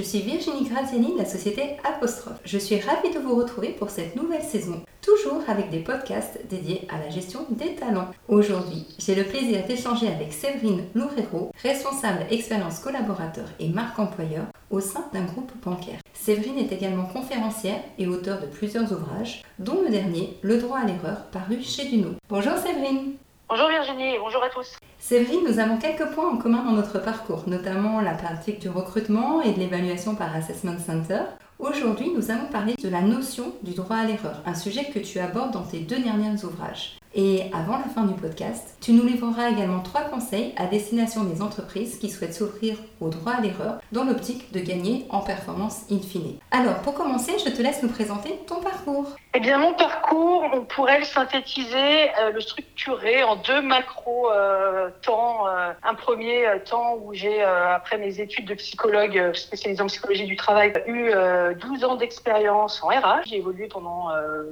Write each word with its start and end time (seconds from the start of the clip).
je 0.00 0.06
suis 0.06 0.20
Virginie 0.20 0.66
Graziani 0.66 1.12
de 1.12 1.18
la 1.18 1.26
société 1.26 1.76
Apostrophe. 1.84 2.40
Je 2.46 2.56
suis 2.56 2.80
ravie 2.80 3.12
de 3.12 3.18
vous 3.18 3.36
retrouver 3.36 3.68
pour 3.68 3.90
cette 3.90 4.16
nouvelle 4.16 4.42
saison, 4.42 4.82
toujours 5.02 5.42
avec 5.46 5.68
des 5.68 5.80
podcasts 5.80 6.40
dédiés 6.48 6.88
à 6.88 6.98
la 6.98 7.10
gestion 7.10 7.44
des 7.50 7.74
talents. 7.74 8.08
Aujourd'hui, 8.26 8.86
j'ai 8.98 9.14
le 9.14 9.24
plaisir 9.24 9.66
d'échanger 9.66 10.08
avec 10.08 10.32
Séverine 10.32 10.86
Loureiro, 10.94 11.52
responsable 11.62 12.24
expérience 12.30 12.78
collaborateur 12.78 13.44
et 13.58 13.68
marque 13.68 13.98
employeur 13.98 14.46
au 14.70 14.80
sein 14.80 15.04
d'un 15.12 15.24
groupe 15.24 15.52
bancaire. 15.62 15.98
Séverine 16.14 16.58
est 16.58 16.72
également 16.72 17.04
conférencière 17.04 17.82
et 17.98 18.06
auteur 18.06 18.40
de 18.40 18.46
plusieurs 18.46 18.90
ouvrages, 18.90 19.42
dont 19.58 19.82
le 19.82 19.90
dernier, 19.90 20.38
Le 20.40 20.56
droit 20.56 20.78
à 20.78 20.86
l'erreur, 20.86 21.26
paru 21.30 21.60
chez 21.62 21.84
Duno. 21.90 22.12
Bonjour 22.30 22.56
Séverine 22.56 23.16
Bonjour 23.50 23.68
Virginie 23.68 24.16
bonjour 24.18 24.42
à 24.42 24.48
tous. 24.48 24.78
Séverine, 25.00 25.40
nous 25.48 25.58
avons 25.58 25.78
quelques 25.78 26.10
points 26.10 26.30
en 26.30 26.36
commun 26.36 26.62
dans 26.62 26.72
notre 26.72 26.98
parcours, 27.02 27.44
notamment 27.46 28.02
la 28.02 28.12
pratique 28.12 28.60
du 28.60 28.68
recrutement 28.68 29.40
et 29.40 29.52
de 29.52 29.58
l'évaluation 29.58 30.14
par 30.14 30.36
Assessment 30.36 30.78
Center. 30.78 31.22
Aujourd'hui, 31.58 32.10
nous 32.14 32.30
allons 32.30 32.46
parler 32.52 32.74
de 32.74 32.88
la 32.90 33.00
notion 33.00 33.54
du 33.62 33.72
droit 33.72 33.96
à 33.96 34.04
l'erreur, 34.04 34.42
un 34.44 34.54
sujet 34.54 34.90
que 34.92 34.98
tu 34.98 35.18
abordes 35.18 35.52
dans 35.52 35.62
tes 35.62 35.80
deux 35.80 35.98
derniers 35.98 36.44
ouvrages. 36.44 36.99
Et 37.12 37.50
avant 37.52 37.78
la 37.78 37.84
fin 37.92 38.04
du 38.04 38.14
podcast, 38.14 38.76
tu 38.80 38.92
nous 38.92 39.04
livreras 39.04 39.50
également 39.50 39.80
trois 39.80 40.02
conseils 40.02 40.54
à 40.56 40.66
destination 40.66 41.24
des 41.24 41.42
entreprises 41.42 41.98
qui 41.98 42.08
souhaitent 42.08 42.34
s'offrir 42.34 42.76
au 43.00 43.08
droit 43.08 43.32
à 43.32 43.40
l'erreur 43.40 43.80
dans 43.90 44.04
l'optique 44.04 44.52
de 44.52 44.60
gagner 44.60 45.06
en 45.10 45.18
performance 45.20 45.86
in 45.90 45.98
fine. 45.98 46.38
Alors, 46.52 46.78
pour 46.82 46.94
commencer, 46.94 47.32
je 47.44 47.50
te 47.50 47.62
laisse 47.62 47.82
nous 47.82 47.88
présenter 47.88 48.38
ton 48.46 48.60
parcours. 48.60 49.16
Eh 49.34 49.40
bien, 49.40 49.58
mon 49.58 49.74
parcours, 49.74 50.44
on 50.52 50.62
pourrait 50.62 51.00
le 51.00 51.04
synthétiser, 51.04 52.10
euh, 52.20 52.30
le 52.32 52.40
structurer 52.40 53.24
en 53.24 53.36
deux 53.36 53.60
macro 53.60 54.30
euh. 54.30 54.88
Euh, 55.10 55.72
un 55.82 55.94
premier 55.94 56.46
temps 56.64 56.96
où 57.02 57.12
j'ai, 57.12 57.42
après 57.42 57.98
mes 57.98 58.20
études 58.20 58.46
de 58.46 58.54
psychologue 58.54 59.32
spécialisé 59.34 59.82
en 59.82 59.86
psychologie 59.86 60.24
du 60.24 60.36
travail, 60.36 60.72
eu 60.86 61.10
12 61.60 61.84
ans 61.84 61.96
d'expérience 61.96 62.82
en 62.82 62.88
RH. 62.88 63.26
J'ai 63.26 63.38
évolué 63.38 63.66
pendant 63.66 64.08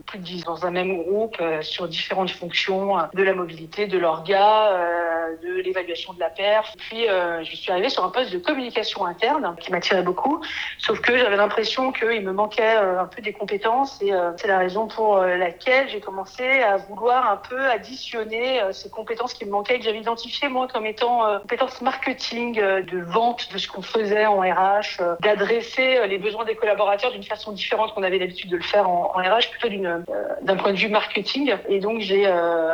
plus 0.07 0.19
de 0.19 0.25
10 0.25 0.49
ans 0.49 0.55
dans 0.55 0.67
un 0.67 0.71
même 0.71 1.03
groupe 1.03 1.37
sur 1.63 1.87
différentes 1.87 2.31
fonctions 2.31 2.48
de 2.49 3.23
la 3.23 3.35
mobilité 3.35 3.87
de 3.87 3.99
l'orga, 3.99 4.73
euh, 4.73 5.37
de 5.43 5.63
l'évaluation 5.63 6.13
de 6.13 6.21
la 6.21 6.31
perf. 6.31 6.75
Puis 6.79 7.09
euh, 7.09 7.43
je 7.45 7.57
suis 7.57 7.71
arrivée 7.71 7.89
sur 7.89 8.05
un 8.05 8.11
poste 8.11 8.33
de 8.33 8.39
communication 8.39 9.05
interne 9.05 9.55
qui 9.61 9.71
m'attirait 9.71 10.03
beaucoup, 10.03 10.41
sauf 10.79 11.01
que 11.01 11.17
j'avais 11.17 11.37
l'impression 11.37 11.93
qu'il 11.93 12.23
me 12.23 12.33
manquait 12.33 12.77
euh, 12.77 13.03
un 13.03 13.07
peu 13.07 13.23
des 13.23 13.33
compétences 13.33 14.01
et 14.03 14.13
c'est 14.37 14.49
la 14.49 14.59
raison 14.59 14.87
pour 14.87 15.19
laquelle 15.19 15.89
j'ai 15.89 16.01
commencé 16.01 16.63
à 16.63 16.77
vouloir 16.77 17.31
un 17.31 17.37
peu 17.37 17.67
additionner 17.67 18.61
ces 18.73 18.91
compétences 18.91 19.35
qui 19.35 19.45
me 19.45 19.51
manquaient 19.51 19.79
que 19.79 19.85
j'avais 19.85 20.01
identifiées 20.01 20.49
moi 20.49 20.69
comme 20.69 20.87
étant 20.87 21.39
compétences 21.41 21.81
marketing, 21.81 22.55
de 22.57 22.99
vente 23.01 23.53
de 23.53 23.59
ce 23.59 23.69
qu'on 23.69 23.83
faisait 23.83 24.27
en 24.27 24.41
RH, 24.41 25.03
d'adresser 25.21 26.07
les 26.07 26.19
besoins 26.19 26.45
des 26.45 26.57
collaborateurs 26.57 27.13
d'une 27.13 27.23
façon 27.23 27.53
différente 27.53 27.95
qu'on 27.95 28.03
avait 28.03 28.19
l'habitude 28.19 28.51
de 28.51 28.57
le 28.57 28.63
faire 28.63 28.89
en, 28.89 29.13
en 29.15 29.19
RH, 29.19 29.51
plutôt 29.51 29.69
d'un 30.43 30.57
point 30.57 30.73
de 30.73 30.79
vue 30.79 30.89
marketing. 30.89 31.55
Et 31.69 31.81
donc 31.81 32.01
j'ai 32.01 32.27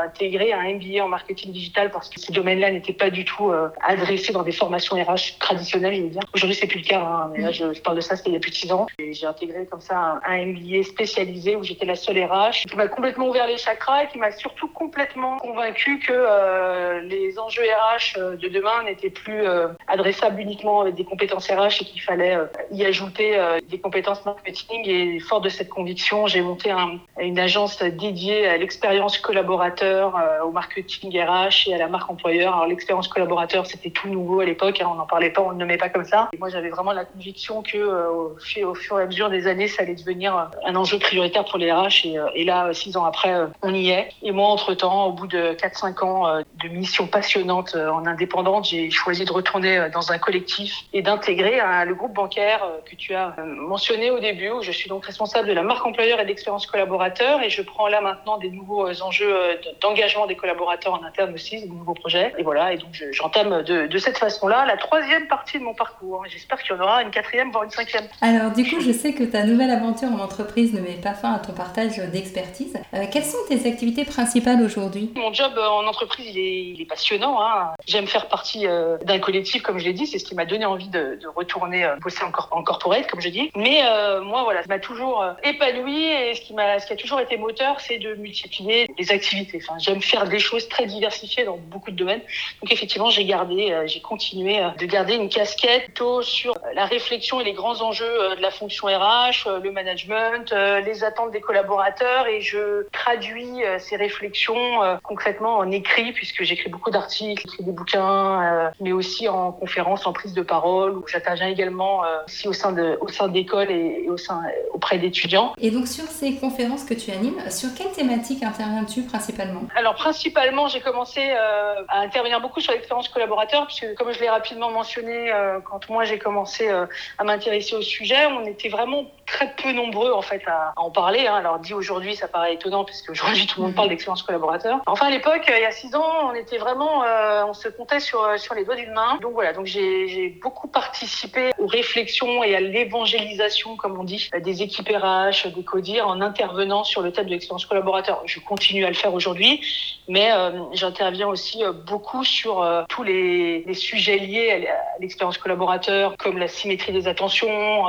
intégrer 0.05 0.53
un 0.53 0.75
MBA 0.75 1.03
en 1.03 1.09
marketing 1.09 1.53
digital 1.53 1.91
parce 1.91 2.09
que 2.09 2.21
ces 2.21 2.33
domaines-là 2.33 2.71
n'étaient 2.71 2.93
pas 2.93 3.11
du 3.11 3.25
tout 3.25 3.51
euh, 3.51 3.69
adressés 3.83 4.33
dans 4.33 4.43
des 4.43 4.53
formations 4.53 4.97
RH 4.97 5.39
traditionnelles, 5.39 5.95
je 5.97 6.03
veux 6.03 6.09
dire. 6.09 6.23
Aujourd'hui, 6.35 6.57
c'est 6.57 6.67
plus 6.67 6.81
le 6.81 6.87
cas, 6.87 7.01
hein, 7.01 7.31
mais 7.33 7.43
là, 7.43 7.51
je, 7.51 7.81
parle 7.81 7.97
de 7.97 8.01
ça, 8.01 8.17
c'était 8.17 8.31
il 8.31 8.35
y 8.35 8.37
a 8.37 8.41
plus 8.41 8.51
de 8.51 8.57
six 8.57 8.73
ans. 8.73 8.87
Et 8.99 9.13
j'ai 9.13 9.27
intégré 9.27 9.67
comme 9.67 9.81
ça 9.81 10.21
un, 10.25 10.45
MBA 10.45 10.83
spécialisé 10.85 11.57
où 11.57 11.63
j'étais 11.63 11.87
la 11.87 11.97
seule 11.97 12.23
RH, 12.23 12.67
qui 12.69 12.77
m'a 12.77 12.89
complètement 12.89 13.29
ouvert 13.29 13.47
les 13.47 13.57
chakras 13.57 14.05
et 14.05 14.09
qui 14.09 14.19
m'a 14.19 14.31
surtout 14.33 14.69
complètement 14.69 15.39
convaincu 15.39 15.99
que 16.01 16.13
euh, 16.13 17.01
les 17.01 17.39
enjeux 17.39 17.63
RH 17.63 18.37
de 18.37 18.49
demain 18.49 18.83
n'étaient 18.85 19.11
plus 19.11 19.45
adressables 19.87 20.41
uniquement 20.41 20.83
avec 20.83 20.95
des 20.95 21.05
compétences 21.05 21.49
RH 21.49 21.83
et 21.83 21.85
qu'il 21.85 22.03
fallait 22.03 22.37
y 22.71 22.85
ajouter 22.85 23.39
des 23.69 23.79
compétences 23.79 24.25
marketing. 24.25 24.83
Et 24.85 25.21
fort 25.21 25.41
de 25.41 25.49
cette 25.49 25.69
conviction, 25.69 26.27
j'ai 26.27 26.43
monté 26.43 26.71
un, 26.71 26.99
une 27.21 27.39
agence 27.39 27.83
dédiée 27.83 28.47
à 28.47 28.57
l'expérience 28.57 29.19
collaborative 29.19 29.54
euh, 29.61 30.43
au 30.45 30.51
marketing 30.51 31.11
RH 31.19 31.69
et 31.69 31.75
à 31.75 31.79
la 31.79 31.89
marque 31.89 32.11
employeur. 32.11 32.55
Alors 32.55 32.67
l'expérience 32.67 33.09
collaborateur, 33.09 33.67
c'était 33.67 33.91
tout 33.91 34.09
nouveau 34.09 34.41
à 34.41 34.45
l'époque, 34.45 34.81
hein, 34.81 34.89
on 34.91 34.95
n'en 34.95 35.07
parlait 35.07 35.31
pas, 35.31 35.43
on 35.43 35.53
ne 35.53 35.59
nommait 35.59 35.77
pas 35.77 35.89
comme 35.89 36.05
ça. 36.05 36.29
Et 36.33 36.39
moi, 36.39 36.49
j'avais 36.49 36.71
vraiment 36.71 36.93
la 36.93 37.05
conviction 37.05 37.63
que 37.63 37.79
euh, 37.79 38.11
au, 38.11 38.75
fur 38.75 38.99
et 38.99 39.03
à 39.03 39.07
mesure 39.07 39.31
des 39.31 39.47
années, 39.47 39.69
ça 39.69 39.83
allait 39.83 39.95
devenir 39.95 40.37
euh, 40.37 40.45
un 40.67 40.77
enjeu 40.77 40.99
prioritaire 40.99 41.45
pour 41.45 41.59
les 41.59 41.73
RH. 41.73 42.07
Et 42.35 42.45
là, 42.45 42.73
six 42.73 42.97
ans 42.97 43.05
après, 43.05 43.35
on 43.63 43.75
y 43.75 43.91
est. 43.91 44.09
Et 44.23 44.33
moi, 44.33 44.49
entre-temps, 44.49 45.07
au 45.07 45.13
bout 45.13 45.27
de 45.27 45.55
4-5 45.55 46.05
ans 46.05 46.45
de 46.69 46.75
mission 46.75 47.07
passionnante 47.07 47.77
en 47.77 48.07
indépendante, 48.07 48.67
j'ai 48.67 48.91
choisi 48.91 49.25
de 49.25 49.33
retourner 49.33 49.89
dans 49.93 50.13
un 50.13 50.19
collectif 50.19 50.85
et 50.93 51.03
d'intégrer 51.03 51.61
le 51.87 51.95
groupe 51.95 52.15
bancaire 52.15 52.67
que 52.85 52.95
tu 52.97 53.15
as 53.15 53.35
mentionné 53.45 54.11
au 54.11 54.19
début, 54.19 54.51
où 54.51 54.63
je 54.63 54.73
suis 54.73 54.89
donc 54.89 55.05
responsable 55.05 55.49
de 55.49 55.53
la 55.53 55.63
marque 55.63 55.85
employeur 55.87 56.21
et 56.21 56.23
de 56.23 56.29
l'expérience 56.29 56.67
collaborateur. 56.67 57.43
Et 57.43 57.51
je 57.51 57.63
prends 57.63 57.89
là 57.89 58.01
maintenant 58.01 58.39
des 58.39 58.51
nouveaux 58.51 58.89
enjeux 59.03 59.35
euh, 59.35 59.55
d'engagement 59.81 60.27
des 60.27 60.37
collaborateurs 60.37 60.95
en 60.95 61.03
interne 61.05 61.33
aussi, 61.35 61.67
de 61.67 61.73
nouveaux 61.73 61.95
projets. 61.95 62.33
Et 62.39 62.43
voilà, 62.43 62.73
et 62.73 62.79
donc 62.79 62.91
j'entame 63.13 63.63
de, 63.63 63.87
de, 63.87 63.99
cette 63.99 64.19
façon-là 64.19 64.65
la 64.67 64.77
troisième 64.77 65.27
partie 65.29 65.59
de 65.59 65.65
mon 65.65 65.75
parcours. 65.75 66.25
J'espère 66.29 66.63
qu'il 66.63 66.75
y 66.75 66.79
en 66.79 66.83
aura 66.83 67.03
une 67.03 67.11
quatrième, 67.11 67.51
voire 67.51 67.65
une 67.65 67.71
cinquième. 67.71 68.05
Alors 68.21 68.53
du 68.53 68.65
coup, 68.65 68.81
je 68.81 68.93
sais 68.93 69.13
que 69.13 69.25
ta 69.25 69.45
nouvelle 69.45 69.71
aventure 69.71 70.09
en 70.09 70.21
entreprise 70.21 70.73
ne 70.75 70.81
met 70.81 71.01
pas 71.03 71.15
fin 71.15 71.35
à 71.35 71.39
ton 71.39 71.53
partage 71.53 71.97
d'expertise. 71.99 72.77
Euh, 72.95 73.05
quelles 73.11 73.25
sont 73.25 73.39
tes 73.49 73.69
activités 73.69 74.05
principales 74.05 74.63
aujourd'hui? 74.63 75.13
Mon 75.17 75.33
job 75.33 75.53
euh, 75.57 75.67
en 75.67 75.87
entreprise, 75.87 76.27
il 76.35 76.39
est, 76.39 76.54
il 76.61 76.81
est 76.81 76.87
passionnant. 76.87 77.43
Hein. 77.43 77.73
J'aime 77.87 78.07
faire 78.07 78.29
partie 78.29 78.67
d'un 78.67 79.19
collectif, 79.19 79.63
comme 79.63 79.79
je 79.79 79.85
l'ai 79.85 79.93
dit. 79.93 80.07
C'est 80.07 80.19
ce 80.19 80.25
qui 80.25 80.35
m'a 80.35 80.45
donné 80.45 80.65
envie 80.65 80.89
de, 80.89 81.19
retourner 81.35 81.89
bosser 82.01 82.25
en, 82.25 82.57
en, 82.57 82.63
corporate, 82.63 83.07
comme 83.09 83.21
je 83.21 83.29
dis. 83.29 83.51
Mais 83.57 83.83
moi, 84.23 84.43
voilà, 84.45 84.63
ça 84.63 84.69
m'a 84.69 84.79
toujours 84.79 85.25
épanoui 85.43 86.05
et 86.05 86.35
ce 86.35 86.41
qui, 86.41 86.55
ce 86.55 86.87
qui 86.87 86.93
a 86.93 86.97
toujours 86.97 87.21
été 87.21 87.37
moteur, 87.37 87.81
c'est 87.81 87.99
de 87.99 88.15
multiplier 88.15 88.89
les 88.99 89.11
activités 89.11 89.45
Enfin, 89.57 89.79
j'aime 89.79 90.03
faire 90.03 90.27
des 90.27 90.39
choses 90.39 90.69
très 90.69 90.87
diversifiées 90.87 91.45
dans 91.45 91.57
beaucoup 91.57 91.91
de 91.91 91.97
domaines. 91.97 92.21
Donc 92.63 92.73
effectivement, 92.73 93.11
j'ai 93.11 93.25
gardé, 93.25 93.73
euh, 93.73 93.87
j'ai 93.87 94.01
continué 94.01 94.61
euh, 94.61 94.71
de 94.79 94.87
garder 94.87 95.15
une 95.15 95.29
casquette 95.29 95.85
plutôt 95.85 96.23
sur 96.23 96.53
euh, 96.53 96.73
la 96.75 96.87
réflexion 96.87 97.41
et 97.41 97.45
les 97.45 97.53
grands 97.53 97.81
enjeux 97.81 98.37
de 98.37 98.43
la 98.43 98.51
fonction 98.51 98.89
RH, 98.89 99.49
le 99.63 99.71
management, 99.71 100.53
les 100.53 101.05
attentes 101.05 101.31
des 101.31 101.41
collaborateurs 101.41 102.27
et 102.27 102.41
je 102.41 102.87
traduis 102.93 103.63
ces 103.79 103.97
réflexions 103.97 104.81
concrètement 105.03 105.57
en 105.57 105.71
écrit 105.71 106.13
puisque 106.13 106.44
j'écris 106.45 106.71
beaucoup 106.71 106.91
d'articles, 106.91 107.43
j'écris 107.43 107.65
des 107.65 107.73
bouquins, 107.73 108.73
mais 108.81 108.93
aussi 108.93 109.29
en 109.29 109.53
conférences, 109.53 110.07
en 110.07 110.13
prise 110.13 110.33
de 110.33 110.43
parole 110.43 110.93
où 110.99 111.05
j'interviens 111.07 111.49
également 111.49 112.03
aussi 112.27 112.49
au 112.49 112.53
sein 112.53 112.73
de 112.73 112.99
au 113.01 113.09
sein 113.09 113.29
d'écoles 113.29 113.71
et, 113.71 114.07
au 114.09 114.17
sein 114.17 114.43
auprès 114.73 114.99
d'étudiants. 114.99 115.55
Et 115.59 115.71
donc 115.71 115.89
sur 115.89 116.05
ces 116.05 116.37
conférences 116.37 116.85
que 116.85 116.95
tu 116.95 117.11
animes, 117.11 117.41
sur 117.51 117.75
quelle 117.75 117.91
thématique 117.93 118.43
interviens-tu 118.43 119.03
principalement? 119.03 119.63
Alors 119.77 119.95
principalement, 119.95 120.69
j'ai 120.69 120.81
commencé 120.81 121.21
euh, 121.21 121.83
à 121.89 122.01
intervenir 122.01 122.41
beaucoup 122.41 122.61
sur 122.61 122.73
l'expérience 122.73 123.09
collaborateur, 123.09 123.67
puisque 123.67 123.95
comme 123.95 124.13
je 124.13 124.21
l'ai 124.21 124.29
rapidement 124.29 124.71
mentionné, 124.71 125.33
euh, 125.33 125.61
quand 125.61 125.89
moi 125.89 126.05
j'ai 126.05 126.19
commencé 126.19 126.69
euh, 126.69 126.87
à 127.19 127.25
m'intéresser 127.25 127.75
au 127.75 127.83
sujet, 127.83 128.27
on 128.27 128.45
était 128.45 128.69
vraiment 128.69 129.05
très 129.35 129.55
peu 129.63 129.73
nombreux 129.73 130.13
en 130.13 130.23
fait 130.23 130.43
à, 130.47 130.73
en 130.77 130.91
parler. 130.91 131.27
Hein. 131.27 131.35
Alors 131.35 131.59
dit 131.59 131.75
aujourd'hui, 131.75 132.17
ça 132.17 132.29
paraît 132.29 132.55
étonnant, 132.55 132.85
puisque 132.85 133.11
aujourd'hui 133.11 133.47
tout 133.47 133.61
le 133.61 133.67
monde 133.67 133.75
parle 133.75 133.89
d'expérience 133.89 134.23
collaborateur. 134.23 134.81
Enfin 134.87 135.07
à 135.07 135.11
l'époque, 135.11 135.43
il 135.49 135.63
y 135.63 135.65
a 135.65 135.71
six 135.71 135.95
ans, 135.95 136.31
on 136.31 136.35
était 136.35 136.59
vraiment, 136.59 137.03
on 137.47 137.55
se 137.55 137.69
comptait 137.69 138.01
sur 138.01 138.39
sur 138.39 138.55
les 138.55 138.65
doigts 138.65 138.77
d'une 138.77 138.93
main. 138.93 139.19
Donc 139.21 139.33
voilà, 139.33 139.53
donc 139.53 139.67
j'ai 139.67 140.29
beaucoup 140.43 140.69
participé 140.69 141.51
aux 141.59 141.67
réflexions 141.67 142.45
et 142.45 142.55
à 142.55 142.61
l'évangélisation, 142.61 143.77
comme 143.77 143.99
on 143.99 144.05
dit, 144.05 144.31
des 144.43 144.63
équipes 144.63 144.89
RH, 144.89 145.49
des 145.55 145.65
CODIR, 145.65 146.07
en 146.07 146.21
intervenant 146.21 146.85
sur 146.85 147.03
le 147.03 147.13
thème 147.13 147.27
de 147.27 147.31
l'expérience 147.31 147.67
collaborateur. 147.67 148.23
Je 148.27 148.41
continue 148.41 148.85
à 148.85 148.89
le 148.89 148.95
faire 148.95 149.15
aujourd'hui, 149.15 149.61
mais 150.09 150.33
euh, 150.33 150.51
j'interviens 150.73 151.29
aussi 151.29 151.65
euh, 151.65 151.73
beaucoup 151.73 152.25
sur 152.25 152.63
euh, 152.63 152.85
tous 152.89 153.03
les, 153.03 153.65
les, 153.65 153.75
sujets 153.75 154.19
liés 154.19 154.67
à 154.69 155.01
l'expérience 155.01 155.39
collaborateur, 155.39 156.17
comme 156.19 156.39
la 156.39 156.49
symétrie 156.49 156.93
des 156.93 157.09
attentions, 157.09 157.85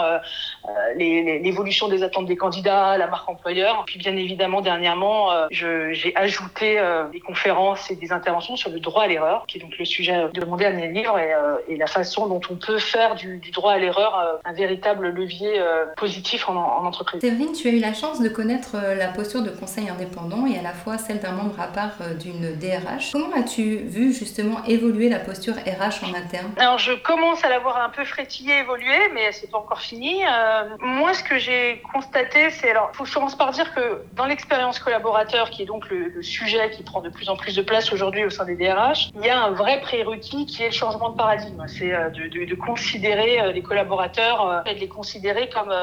l'évolution 1.40 1.88
des 1.88 2.04
attentes 2.04 2.26
des 2.26 2.36
candidats, 2.36 2.98
la 2.98 3.08
marque 3.08 3.30
employeur. 3.30 3.84
Puis 3.86 3.98
bien 4.00 4.16
évidemment, 4.16 4.62
dernièrement, 4.62 5.30
j'ai 5.52 6.14
ajouté 6.16 6.82
des 7.12 7.20
conférences 7.20 7.90
et 7.92 7.96
des 7.96 8.12
interventions 8.12 8.56
sur 8.56 8.70
le 8.70 8.80
droit 8.80 9.04
à 9.04 9.08
l'erreur, 9.08 9.46
qui 9.48 9.58
est 9.58 9.62
donc 9.62 9.78
le 9.78 9.86
sujet 9.86 10.28
de 10.34 10.46
mon 10.46 10.56
dernier 10.56 10.88
livre, 10.88 11.18
et, 11.20 11.34
et 11.68 11.78
la 11.78 11.88
façon 11.88 12.28
dont 12.28 12.42
on 12.50 12.56
peut 12.56 12.80
faire 12.80 13.16
du, 13.16 13.38
du 13.38 13.52
droit 13.52 13.74
à 13.74 13.78
l'erreur 13.78 14.40
un 14.44 14.54
véritable 14.54 15.10
levier 15.10 15.62
positif 15.98 16.48
en, 16.50 16.56
en 16.56 16.86
entreprise. 16.86 17.22
Séverine, 17.22 17.54
tu 17.54 17.68
as 17.68 17.72
eu 17.72 17.80
la 17.80 17.94
chance 17.94 18.22
de 18.22 18.30
connaître 18.30 18.76
la 18.98 19.08
posture 19.08 19.42
de 19.44 19.50
conseil 19.50 19.90
indépendant 19.90 20.46
et 20.46 20.58
à 20.58 20.62
la 20.62 20.74
fois 20.74 20.98
celle 20.98 21.20
d'un 21.20 21.32
membre 21.32 21.60
à 21.60 21.68
part 21.68 21.92
euh, 22.02 22.14
d'une 22.14 22.56
DRH. 22.58 23.12
Comment 23.12 23.34
as-tu 23.36 23.78
vu 23.78 24.14
justement 24.14 24.64
évoluer 24.66 25.10
la 25.10 25.20
posture 25.20 25.54
RH 25.56 26.06
en 26.06 26.14
interne? 26.14 26.52
Alors 26.58 26.78
je 26.78 26.94
commence 26.94 27.44
à 27.44 27.50
la 27.50 27.60
voir 27.60 27.78
un 27.78 27.90
peu 27.90 28.04
frétiller, 28.06 28.60
évoluer, 28.60 29.10
mais 29.14 29.32
c'est 29.32 29.50
pas 29.50 29.58
encore 29.58 29.82
fini. 29.82 30.24
Euh, 30.24 30.64
moi, 30.80 31.14
ce 31.16 31.24
que 31.24 31.38
j'ai 31.38 31.82
constaté, 31.94 32.50
c'est 32.52 32.70
alors, 32.70 32.92
faut 32.94 33.04
que 33.04 33.10
je 33.10 33.14
commence 33.14 33.36
par 33.36 33.52
dire 33.52 33.74
que 33.74 34.04
dans 34.14 34.26
l'expérience 34.26 34.80
collaborateur, 34.80 35.50
qui 35.50 35.64
est 35.64 35.66
donc 35.66 35.90
le, 35.90 36.22
sujet 36.22 36.72
qui 36.72 36.84
prend 36.84 37.02
de 37.02 37.10
plus 37.10 37.30
en 37.30 37.36
plus 37.36 37.56
de 37.56 37.62
place 37.62 37.92
aujourd'hui 37.92 38.24
au 38.26 38.30
sein 38.30 38.46
des 38.46 38.56
DRH, 38.56 39.12
il 39.16 39.26
y 39.26 39.30
a 39.30 39.44
un 39.44 39.52
vrai 39.52 39.82
prérequis 39.82 40.46
qui 40.46 40.64
est 40.64 40.68
le 40.68 40.74
changement 40.74 41.10
de 41.10 41.18
paradigme. 41.18 41.64
C'est 41.68 41.94
euh, 41.94 42.10
de, 42.10 42.56
considérer 42.56 43.42
euh, 43.42 43.52
les 43.52 43.62
collaborateurs, 43.62 44.64
et 44.66 44.76
de 44.76 44.80
les 44.80 44.88
considérer 44.88 45.50
comme 45.50 45.74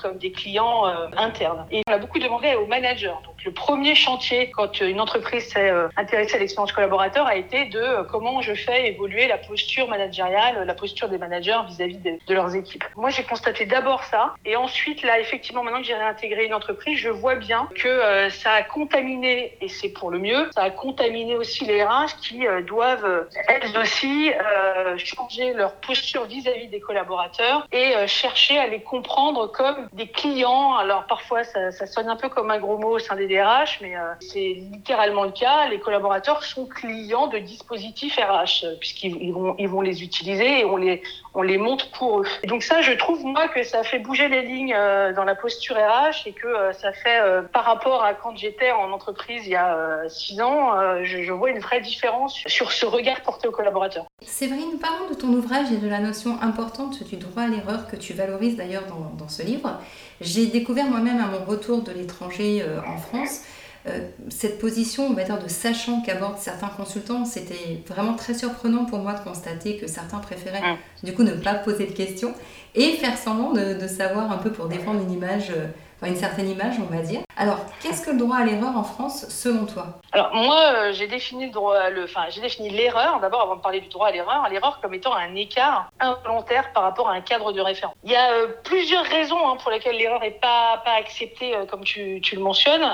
comme 0.00 0.18
des 0.18 0.32
clients 0.32 0.84
internes. 1.16 1.66
Et 1.70 1.82
on 1.88 1.92
a 1.92 1.98
beaucoup 1.98 2.18
demandé 2.18 2.54
aux 2.54 2.66
managers. 2.66 3.14
Le 3.44 3.52
premier 3.52 3.94
chantier 3.94 4.50
quand 4.50 4.80
une 4.80 5.00
entreprise 5.00 5.48
s'est 5.52 5.72
intéressée 5.96 6.36
à 6.36 6.38
l'expérience 6.38 6.72
collaborateur 6.72 7.26
a 7.26 7.36
été 7.36 7.66
de 7.66 8.02
comment 8.10 8.40
je 8.40 8.54
fais 8.54 8.88
évoluer 8.88 9.26
la 9.26 9.38
posture 9.38 9.88
managériale, 9.88 10.64
la 10.66 10.74
posture 10.74 11.08
des 11.08 11.18
managers 11.18 11.60
vis-à-vis 11.68 11.98
-vis 11.98 12.18
de, 12.26 12.34
leurs 12.34 12.54
équipes. 12.54 12.84
Moi, 12.96 13.10
j'ai 13.10 13.24
constaté 13.24 13.66
d'abord 13.66 14.04
ça, 14.04 14.34
et 14.44 14.56
ensuite 14.56 15.02
là, 15.02 15.18
effectivement, 15.18 15.62
maintenant 15.62 15.80
que 15.80 15.86
j'ai 15.86 15.94
réintégré 15.94 16.46
une 16.46 16.54
entreprise, 16.54 16.98
je 16.98 17.08
vois 17.08 17.34
bien 17.34 17.68
que 17.74 17.88
euh, 17.88 18.30
ça 18.30 18.52
a 18.52 18.62
contaminé, 18.62 19.56
et 19.60 19.68
c'est 19.68 19.90
pour 19.90 20.10
le 20.10 20.18
mieux, 20.18 20.50
ça 20.54 20.62
a 20.62 20.70
contaminé 20.70 21.36
aussi 21.36 21.64
les 21.64 21.82
RH 21.82 22.16
qui 22.22 22.46
euh, 22.46 22.62
doivent 22.62 23.04
euh, 23.04 23.24
elles 23.48 23.76
aussi 23.78 24.32
euh, 24.32 24.96
changer 24.98 25.52
leur 25.54 25.74
posture 25.76 26.24
vis-à-vis 26.24 26.66
-vis 26.66 26.70
des 26.70 26.80
collaborateurs 26.80 27.66
et 27.72 27.96
euh, 27.96 28.06
chercher 28.06 28.58
à 28.58 28.66
les 28.66 28.82
comprendre 28.82 29.46
comme 29.48 29.88
des 29.92 30.08
clients. 30.08 30.74
Alors 30.76 31.04
parfois, 31.06 31.44
ça, 31.44 31.70
ça, 31.70 31.86
sonne 31.86 32.08
un 32.08 32.16
peu 32.16 32.28
comme 32.28 32.50
un 32.50 32.58
gros 32.58 32.78
mot 32.78 32.92
au 32.96 32.98
sein 32.98 33.16
des 33.16 33.26
DRH, 33.30 33.78
mais 33.80 33.96
euh, 33.96 34.12
c'est 34.20 34.54
littéralement 34.72 35.24
le 35.24 35.30
cas. 35.30 35.68
Les 35.68 35.78
collaborateurs 35.78 36.42
sont 36.44 36.66
clients 36.66 37.28
de 37.28 37.38
dispositifs 37.38 38.16
RH 38.16 38.76
puisqu'ils 38.78 39.32
vont, 39.32 39.54
ils 39.58 39.68
vont 39.68 39.80
les 39.80 40.02
utiliser 40.02 40.60
et 40.60 40.64
on 40.64 40.76
les, 40.76 41.02
on 41.34 41.42
les 41.42 41.58
monte 41.58 41.90
pour 41.92 42.20
eux. 42.20 42.26
Donc 42.44 42.62
ça, 42.62 42.82
je 42.82 42.92
trouve 42.92 43.24
moi 43.24 43.48
que 43.48 43.62
ça 43.62 43.82
fait 43.82 43.98
bouger 43.98 44.28
les 44.28 44.42
lignes 44.42 44.76
dans 45.14 45.24
la 45.24 45.34
posture 45.34 45.76
RH 45.76 46.26
et 46.26 46.32
que 46.32 46.72
ça 46.72 46.92
fait, 46.92 47.20
par 47.52 47.64
rapport 47.64 48.02
à 48.02 48.14
quand 48.14 48.36
j'étais 48.36 48.72
en 48.72 48.92
entreprise 48.92 49.46
il 49.46 49.52
y 49.52 49.56
a 49.56 50.08
six 50.08 50.40
ans, 50.40 51.02
je, 51.02 51.32
vois 51.32 51.50
une 51.50 51.60
vraie 51.60 51.80
différence 51.80 52.42
sur 52.46 52.72
ce 52.72 52.86
regard 52.86 53.22
porté 53.22 53.48
aux 53.48 53.52
collaborateurs. 53.52 54.06
Séverine, 54.22 54.78
parlons 54.80 55.08
de 55.08 55.14
ton 55.14 55.28
ouvrage 55.28 55.70
et 55.72 55.76
de 55.76 55.88
la 55.88 56.00
notion 56.00 56.36
importante 56.42 57.02
du 57.04 57.16
droit 57.16 57.42
à 57.42 57.48
l'erreur 57.48 57.86
que 57.86 57.96
tu 57.96 58.12
valorises 58.12 58.56
d'ailleurs 58.56 58.84
dans, 58.86 59.28
ce 59.28 59.42
livre. 59.42 59.80
J'ai 60.20 60.46
découvert 60.46 60.86
moi-même 60.86 61.18
à 61.18 61.26
mon 61.26 61.44
retour 61.44 61.82
de 61.82 61.92
l'étranger 61.92 62.62
euh, 62.62 62.80
en 62.86 62.98
France 62.98 63.42
euh, 63.88 64.00
cette 64.28 64.58
position, 64.58 65.06
on 65.06 65.14
va 65.14 65.24
dire, 65.24 65.42
de 65.42 65.48
sachant 65.48 66.02
qu'abordent 66.02 66.38
certains 66.38 66.68
consultants, 66.68 67.24
c'était 67.24 67.82
vraiment 67.86 68.14
très 68.14 68.34
surprenant 68.34 68.84
pour 68.84 68.98
moi 68.98 69.14
de 69.14 69.20
constater 69.20 69.78
que 69.78 69.86
certains 69.86 70.18
préféraient 70.18 70.76
du 71.02 71.14
coup 71.14 71.22
ne 71.22 71.32
pas 71.32 71.54
poser 71.54 71.86
de 71.86 71.92
questions 71.92 72.34
et 72.74 72.92
faire 72.92 73.16
semblant 73.16 73.52
de, 73.52 73.80
de 73.80 73.88
savoir 73.88 74.30
un 74.30 74.36
peu 74.36 74.50
pour 74.50 74.66
défendre 74.66 75.00
une 75.00 75.12
image. 75.12 75.50
Euh, 75.50 75.66
une 76.08 76.16
certaine 76.16 76.48
image, 76.48 76.76
on 76.78 76.94
va 76.94 77.02
dire. 77.02 77.20
Alors, 77.36 77.58
qu'est-ce 77.82 78.04
que 78.04 78.10
le 78.10 78.18
droit 78.18 78.36
à 78.36 78.44
l'erreur 78.44 78.76
en 78.76 78.84
France, 78.84 79.26
selon 79.28 79.64
toi? 79.66 79.86
Alors, 80.12 80.34
moi, 80.34 80.60
euh, 80.74 80.92
j'ai 80.92 81.06
défini 81.06 81.50
le 81.50 82.70
l'erreur, 82.70 83.20
d'abord, 83.20 83.42
avant 83.42 83.56
de 83.56 83.60
parler 83.60 83.80
du 83.80 83.88
droit 83.88 84.08
à 84.08 84.10
l'erreur, 84.10 84.46
l'erreur 84.50 84.78
comme 84.82 84.92
étant 84.92 85.14
un 85.14 85.34
écart 85.34 85.90
involontaire 86.00 86.72
par 86.72 86.82
rapport 86.82 87.08
à 87.08 87.14
un 87.14 87.20
cadre 87.20 87.52
de 87.52 87.60
référence. 87.60 87.94
Il 88.04 88.10
y 88.10 88.16
a 88.16 88.32
euh, 88.32 88.48
plusieurs 88.64 89.04
raisons 89.04 89.38
hein, 89.48 89.56
pour 89.56 89.70
lesquelles 89.70 89.96
l'erreur 89.96 90.20
n'est 90.20 90.30
pas, 90.32 90.82
acceptée, 90.98 91.54
euh, 91.54 91.64
comme 91.64 91.84
tu, 91.84 92.20
le 92.32 92.40
mentionnes. 92.40 92.84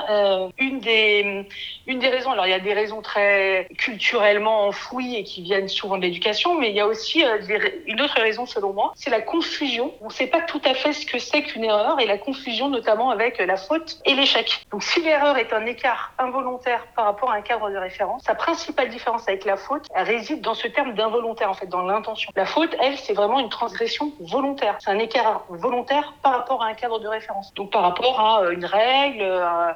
Une, 0.58 0.80
des, 0.80 2.08
raisons, 2.08 2.32
alors 2.32 2.46
il 2.46 2.50
y 2.50 2.54
a 2.54 2.60
des 2.60 2.74
raisons 2.74 3.02
très 3.02 3.68
culturellement 3.78 4.66
enfouies 4.66 5.16
et 5.16 5.24
qui 5.24 5.42
viennent 5.42 5.68
souvent 5.68 5.96
de 5.96 6.02
l'éducation, 6.02 6.54
mais 6.54 6.70
il 6.70 6.76
y 6.76 6.80
a 6.80 6.86
aussi 6.86 7.24
une 7.86 8.00
autre 8.00 8.20
raison, 8.20 8.46
selon 8.46 8.72
moi, 8.72 8.92
c'est 8.96 9.10
la 9.10 9.22
confusion. 9.22 9.92
On 10.00 10.06
ne 10.06 10.12
sait 10.12 10.26
pas 10.26 10.42
tout 10.42 10.60
à 10.64 10.74
fait 10.74 10.92
ce 10.92 11.06
que 11.06 11.18
c'est 11.18 11.42
qu'une 11.42 11.64
erreur 11.64 11.98
et 12.00 12.06
la 12.06 12.18
confusion, 12.18 12.68
notamment 12.68 12.95
avec 12.96 13.38
la 13.38 13.56
faute 13.56 13.98
et 14.04 14.14
l'échec. 14.14 14.66
Donc 14.70 14.82
si 14.82 15.02
l'erreur 15.02 15.36
est 15.36 15.52
un 15.52 15.66
écart 15.66 16.12
involontaire 16.18 16.86
par 16.96 17.04
rapport 17.04 17.30
à 17.30 17.36
un 17.36 17.42
cadre 17.42 17.70
de 17.70 17.76
référence, 17.76 18.22
sa 18.24 18.34
principale 18.34 18.88
différence 18.88 19.28
avec 19.28 19.44
la 19.44 19.56
faute 19.56 19.86
réside 19.94 20.40
dans 20.40 20.54
ce 20.54 20.66
terme 20.68 20.94
d'involontaire 20.94 21.50
en 21.50 21.54
fait, 21.54 21.66
dans 21.66 21.82
l'intention. 21.82 22.32
La 22.34 22.46
faute, 22.46 22.74
elle, 22.80 22.96
c'est 22.96 23.12
vraiment 23.12 23.38
une 23.38 23.50
transgression 23.50 24.12
volontaire. 24.20 24.76
C'est 24.80 24.90
un 24.90 24.98
écart 24.98 25.44
volontaire 25.48 26.14
par 26.22 26.32
rapport 26.32 26.62
à 26.62 26.66
un 26.66 26.74
cadre 26.74 26.98
de 26.98 27.08
référence. 27.08 27.52
Donc 27.54 27.70
par 27.70 27.82
rapport 27.82 28.18
à 28.18 28.42
euh, 28.42 28.50
une 28.50 28.64
règle, 28.64 29.24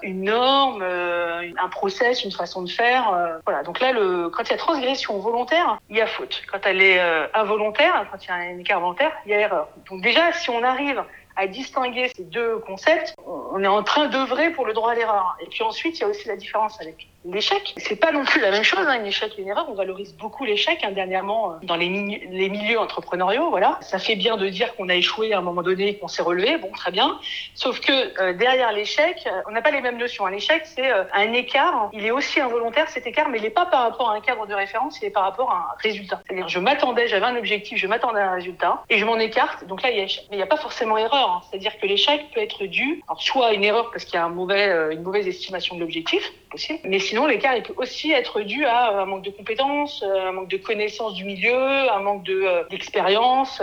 une 0.03 0.25
norme, 0.25 0.83
euh, 0.83 1.51
un 1.59 1.69
process, 1.69 2.25
une 2.25 2.33
façon 2.33 2.63
de 2.63 2.71
faire. 2.71 3.13
Euh, 3.13 3.39
voilà. 3.45 3.63
Donc 3.63 3.81
là, 3.81 3.93
quand 4.33 4.45
il 4.45 4.51
y 4.51 4.55
a 4.55 4.57
transgression 4.57 5.19
volontaire, 5.19 5.79
il 5.91 5.97
y 5.97 6.01
a 6.01 6.07
faute. 6.07 6.43
Quand 6.51 6.61
elle 6.65 6.81
est 6.81 7.01
involontaire, 7.35 8.07
quand 8.11 8.25
il 8.25 8.29
y 8.29 8.31
a 8.31 8.35
un 8.35 8.59
écart 8.59 8.81
volontaire, 8.81 9.13
il 9.27 9.33
y 9.33 9.35
a 9.35 9.41
erreur. 9.41 9.69
Donc 9.91 10.01
déjà, 10.03 10.33
si 10.33 10.51
on 10.51 10.63
arrive 10.63 11.03
à 11.37 11.47
distinguer 11.47 12.11
ces 12.15 12.25
deux 12.25 12.59
concepts, 12.59 13.15
on 13.27 13.63
est 13.63 13.69
en 13.69 13.83
train 13.83 14.09
d'œuvrer 14.09 14.51
pour 14.51 14.67
le 14.67 14.73
droit 14.73 14.93
à 14.93 14.95
l'erreur. 14.95 15.37
Et 15.41 15.47
puis 15.47 15.63
ensuite, 15.63 15.99
il 15.99 16.01
y 16.03 16.05
a 16.05 16.09
aussi 16.09 16.29
la 16.29 16.37
différence 16.37 16.81
avec 16.81 17.09
l'échec. 17.25 17.75
C'est 17.77 17.97
pas 17.97 18.13
non 18.13 18.25
plus 18.25 18.41
la 18.41 18.51
même 18.51 18.63
chose, 18.63 18.81
hein, 18.81 19.01
un 19.01 19.05
échec 19.05 19.33
et 19.39 19.43
une 19.43 19.49
erreur. 19.49 19.67
On 19.69 19.75
valorise 19.75 20.15
beaucoup 20.15 20.45
l'échec, 20.45 20.81
hein, 20.83 20.93
dernièrement, 20.93 21.57
dans 21.63 21.77
les, 21.77 21.89
milieux 21.89 22.79
entrepreneuriaux, 22.79 23.51
voilà. 23.51 23.79
Ça 23.83 23.99
fait 23.99 24.17
bien 24.17 24.37
de 24.37 24.49
dire 24.49 24.75
qu'on 24.77 24.89
a 24.89 24.95
échoué 24.95 25.33
à 25.33 25.39
un 25.39 25.43
moment 25.43 25.63
donné, 25.63 25.97
qu'on 25.97 26.09
s'est 26.09 26.23
relevé, 26.23 26.57
bon, 26.59 26.71
très 26.73 26.91
bien. 26.91 27.19
Sauf 27.55 27.81
que 27.81 27.93
euh, 28.21 28.33
derrière 28.33 28.73
l'échec, 28.73 29.29
on 29.47 29.53
n'a 29.53 29.63
pas 29.63 29.71
les 29.71 29.81
mêmes 29.81 29.99
notions. 29.99 30.27
Un 30.27 30.33
échec, 30.33 30.63
c'est 30.65 30.91
euh, 30.91 31.05
un 31.13 31.33
écart. 31.33 31.91
Il 31.93 32.05
est 32.05 32.11
aussi 32.11 32.41
involontaire, 32.41 32.89
cet 32.89 33.07
écart, 33.07 33.29
mais 33.29 33.39
il 33.39 33.43
n'est 33.43 33.51
pas 33.51 33.67
par 33.67 33.83
rapport 33.83 34.11
à 34.11 34.15
un 34.15 34.21
cadre 34.21 34.47
de 34.47 34.55
référence, 34.55 34.99
il 35.01 35.07
est 35.07 35.11
par 35.11 35.25
rapport 35.25 35.51
à 35.51 35.57
un 35.57 35.77
résultat. 35.83 36.23
C'est-à-dire, 36.27 36.49
je 36.49 36.59
m'attendais, 36.59 37.09
j'avais 37.09 37.27
un 37.27 37.37
objectif, 37.37 37.79
je 37.79 37.87
m'attendais 37.87 38.21
à 38.21 38.31
un 38.31 38.35
résultat, 38.35 38.83
et 38.89 38.99
je 38.99 39.05
m'en 39.05 39.19
écarte, 39.19 39.67
donc 39.67 39.83
là, 39.83 39.91
il 39.91 39.97
y 39.97 40.01
a 40.01 40.05
échec. 40.05 40.25
Mais 40.31 40.37
il 40.37 40.39
n'y 40.39 40.45
a 40.45 40.47
pas 40.47 40.57
forcément 40.57 40.97
erreur. 40.97 41.31
Hein. 41.31 41.41
C'est-à-dire 41.51 41.79
que 41.79 41.87
l'échec 41.87 42.27
peut 42.35 42.41
être 42.41 42.65
dû, 42.65 43.03
alors, 43.09 43.23
soit 43.23 43.49
à 43.49 43.53
une 43.53 43.65
erreur 43.65 43.91
parce 43.91 44.05
qu'il 44.05 44.15
y 44.15 44.19
a 44.19 44.29
euh, 44.29 44.91
une 44.91 45.03
mauvaise 45.03 45.27
estimation 45.27 45.77
de 45.77 45.81
l'objectif, 45.81 46.33
possible, 46.51 46.81
mais 46.85 46.99
sinon, 47.11 47.27
l'écart, 47.27 47.57
il 47.57 47.65
peut 47.65 47.75
aussi 47.77 48.13
être 48.13 48.41
dû 48.43 48.65
à 48.65 48.93
euh, 48.93 49.03
un 49.03 49.07
manque 49.07 49.25
de 49.25 49.31
compétences, 49.31 50.05
euh, 50.07 50.29
un 50.29 50.33
manque 50.33 50.49
de 50.49 50.57
connaissances 50.57 51.15
du 51.15 51.25
milieu, 51.25 51.91
un 51.91 51.99
manque 51.99 52.23
de, 52.23 52.69
d'expérience. 52.71 53.61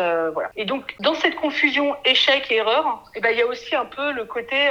Et 0.57 0.65
donc, 0.65 0.95
dans 0.99 1.13
cette 1.13 1.35
confusion 1.35 1.95
échec 2.03 2.51
et 2.51 2.57
erreur, 2.57 3.03
eh 3.15 3.21
ben, 3.21 3.29
il 3.31 3.37
y 3.37 3.41
a 3.41 3.47
aussi 3.47 3.73
un 3.75 3.85
peu 3.85 4.11
le 4.11 4.25
côté 4.25 4.69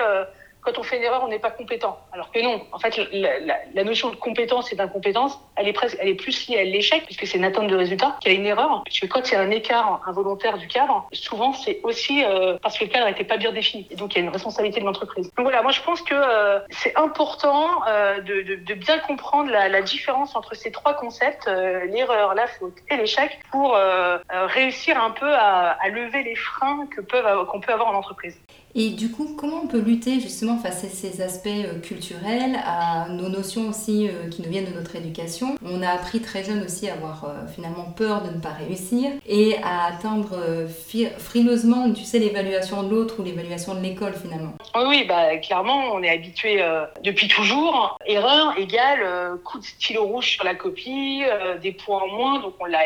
quand 0.67 0.79
on 0.79 0.83
fait 0.83 0.97
une 0.97 1.05
erreur, 1.05 1.23
on 1.23 1.29
n'est 1.29 1.39
pas 1.39 1.53
compétent. 1.53 1.97
Alors 2.13 2.33
que 2.33 2.43
non, 2.43 2.61
en 2.73 2.79
fait, 2.79 2.99
la, 3.13 3.85
notion 3.85 4.11
de 4.11 4.17
compétence 4.17 4.73
et 4.73 4.77
d'incompétence, 4.77 5.39
elle 5.55 5.69
est 5.69 5.73
presque, 5.73 5.97
elle 6.01 6.09
est 6.09 6.15
plus 6.15 6.49
liée 6.49 6.59
à 6.59 6.65
l'échec, 6.65 7.05
puisque 7.05 7.25
c'est 7.25 7.39
une 7.39 7.45
attente 7.45 7.69
de 7.69 7.77
résultat, 7.77 8.17
qu'à 8.21 8.33
une 8.33 8.45
erreur. 8.45 8.83
Puisque 8.85 9.09
quand 9.09 9.31
il 9.31 9.35
y 9.35 9.37
a 9.37 9.41
un 9.41 9.51
écart 9.51 10.03
involontaire 10.07 10.59
du 10.59 10.67
cadre, 10.67 11.07
souvent 11.13 11.53
c'est 11.53 11.79
aussi 11.85 12.25
euh, 12.25 12.59
parce 12.61 12.77
que 12.77 12.85
le 12.85 12.91
cadre 12.91 13.07
n'était 13.07 13.25
pas 13.25 13.37
bien 13.37 13.53
défini. 13.53 13.87
Et 13.91 13.95
donc 13.95 14.15
il 14.15 14.19
y 14.19 14.21
a 14.21 14.25
une 14.25 14.33
responsabilité 14.33 14.81
de 14.81 14.87
l'entreprise. 14.87 15.33
Donc 15.37 15.45
voilà, 15.45 15.63
moi 15.63 15.71
je 15.71 15.81
pense 15.83 16.03
que 16.03 16.15
euh, 16.15 16.59
c'est 16.71 16.97
important 16.97 17.69
euh, 17.87 18.21
de, 18.21 18.75
bien 18.75 18.99
comprendre 18.99 19.51
la, 19.51 19.83
différence 19.83 20.35
entre 20.35 20.57
ces 20.57 20.73
trois 20.73 20.95
concepts, 20.95 21.47
l'erreur, 21.47 22.35
la 22.35 22.49
faute 22.49 22.75
et 22.91 22.97
l'échec, 22.97 23.39
pour 23.53 23.79
réussir 24.31 25.01
un 25.01 25.11
peu 25.11 25.33
à, 25.33 25.77
à, 25.81 25.89
lever 25.91 26.25
les 26.25 26.35
freins 26.35 26.89
que 26.95 27.01
peuvent 27.01 27.47
qu'on 27.47 27.61
peut 27.61 27.73
avoir 27.73 27.89
en 27.91 27.95
entreprise. 27.95 28.37
Et 28.79 28.91
du 28.91 29.11
coup, 29.11 29.35
comment 29.39 29.63
on 29.65 29.67
peut 29.69 29.81
lutter 29.81 30.21
justement 30.21 30.59
face 30.59 30.85
à 30.85 30.89
ces 30.89 31.23
aspects 31.23 31.47
euh, 31.47 31.81
culturels, 31.81 32.59
à 32.63 33.09
nos 33.09 33.31
notions 33.31 33.71
aussi 33.71 34.07
euh, 34.07 34.29
qui 34.29 34.43
nous 34.43 34.51
viennent 34.51 34.71
de 34.71 34.79
notre 34.79 34.97
éducation? 34.97 35.57
On 35.65 35.83
a 35.83 35.89
appris 35.89 36.21
très 36.21 36.45
jeune 36.45 36.63
aussi 36.63 36.87
à 36.91 36.93
avoir 36.93 37.25
euh, 37.25 37.47
finalement 37.55 37.85
peur 37.97 38.21
de 38.23 38.29
ne 38.37 38.39
pas 38.39 38.51
réussir 38.51 39.13
et 39.27 39.57
à 39.63 39.87
atteindre 39.87 40.67
frileusement, 41.17 41.91
tu 41.91 42.05
sais, 42.05 42.19
l'évaluation 42.19 42.83
de 42.83 42.91
l'autre 42.91 43.15
ou 43.19 43.23
l'évaluation 43.23 43.75
de 43.75 43.81
l'école 43.81 44.13
finalement. 44.13 44.53
Oui, 44.75 45.07
bah, 45.09 45.39
clairement, 45.39 45.95
on 45.95 46.03
est 46.03 46.11
habitué 46.11 46.63
depuis 47.03 47.29
toujours. 47.29 47.97
Erreur 48.05 48.59
égale 48.59 49.39
coup 49.43 49.59
de 49.59 49.65
stylo 49.65 50.05
rouge 50.05 50.33
sur 50.33 50.45
la 50.45 50.55
copie, 50.55 51.23
des 51.63 51.73
points 51.73 52.03
en 52.03 52.09
moins, 52.09 52.41
donc 52.41 52.55
on 52.61 52.67
l'a 52.67 52.81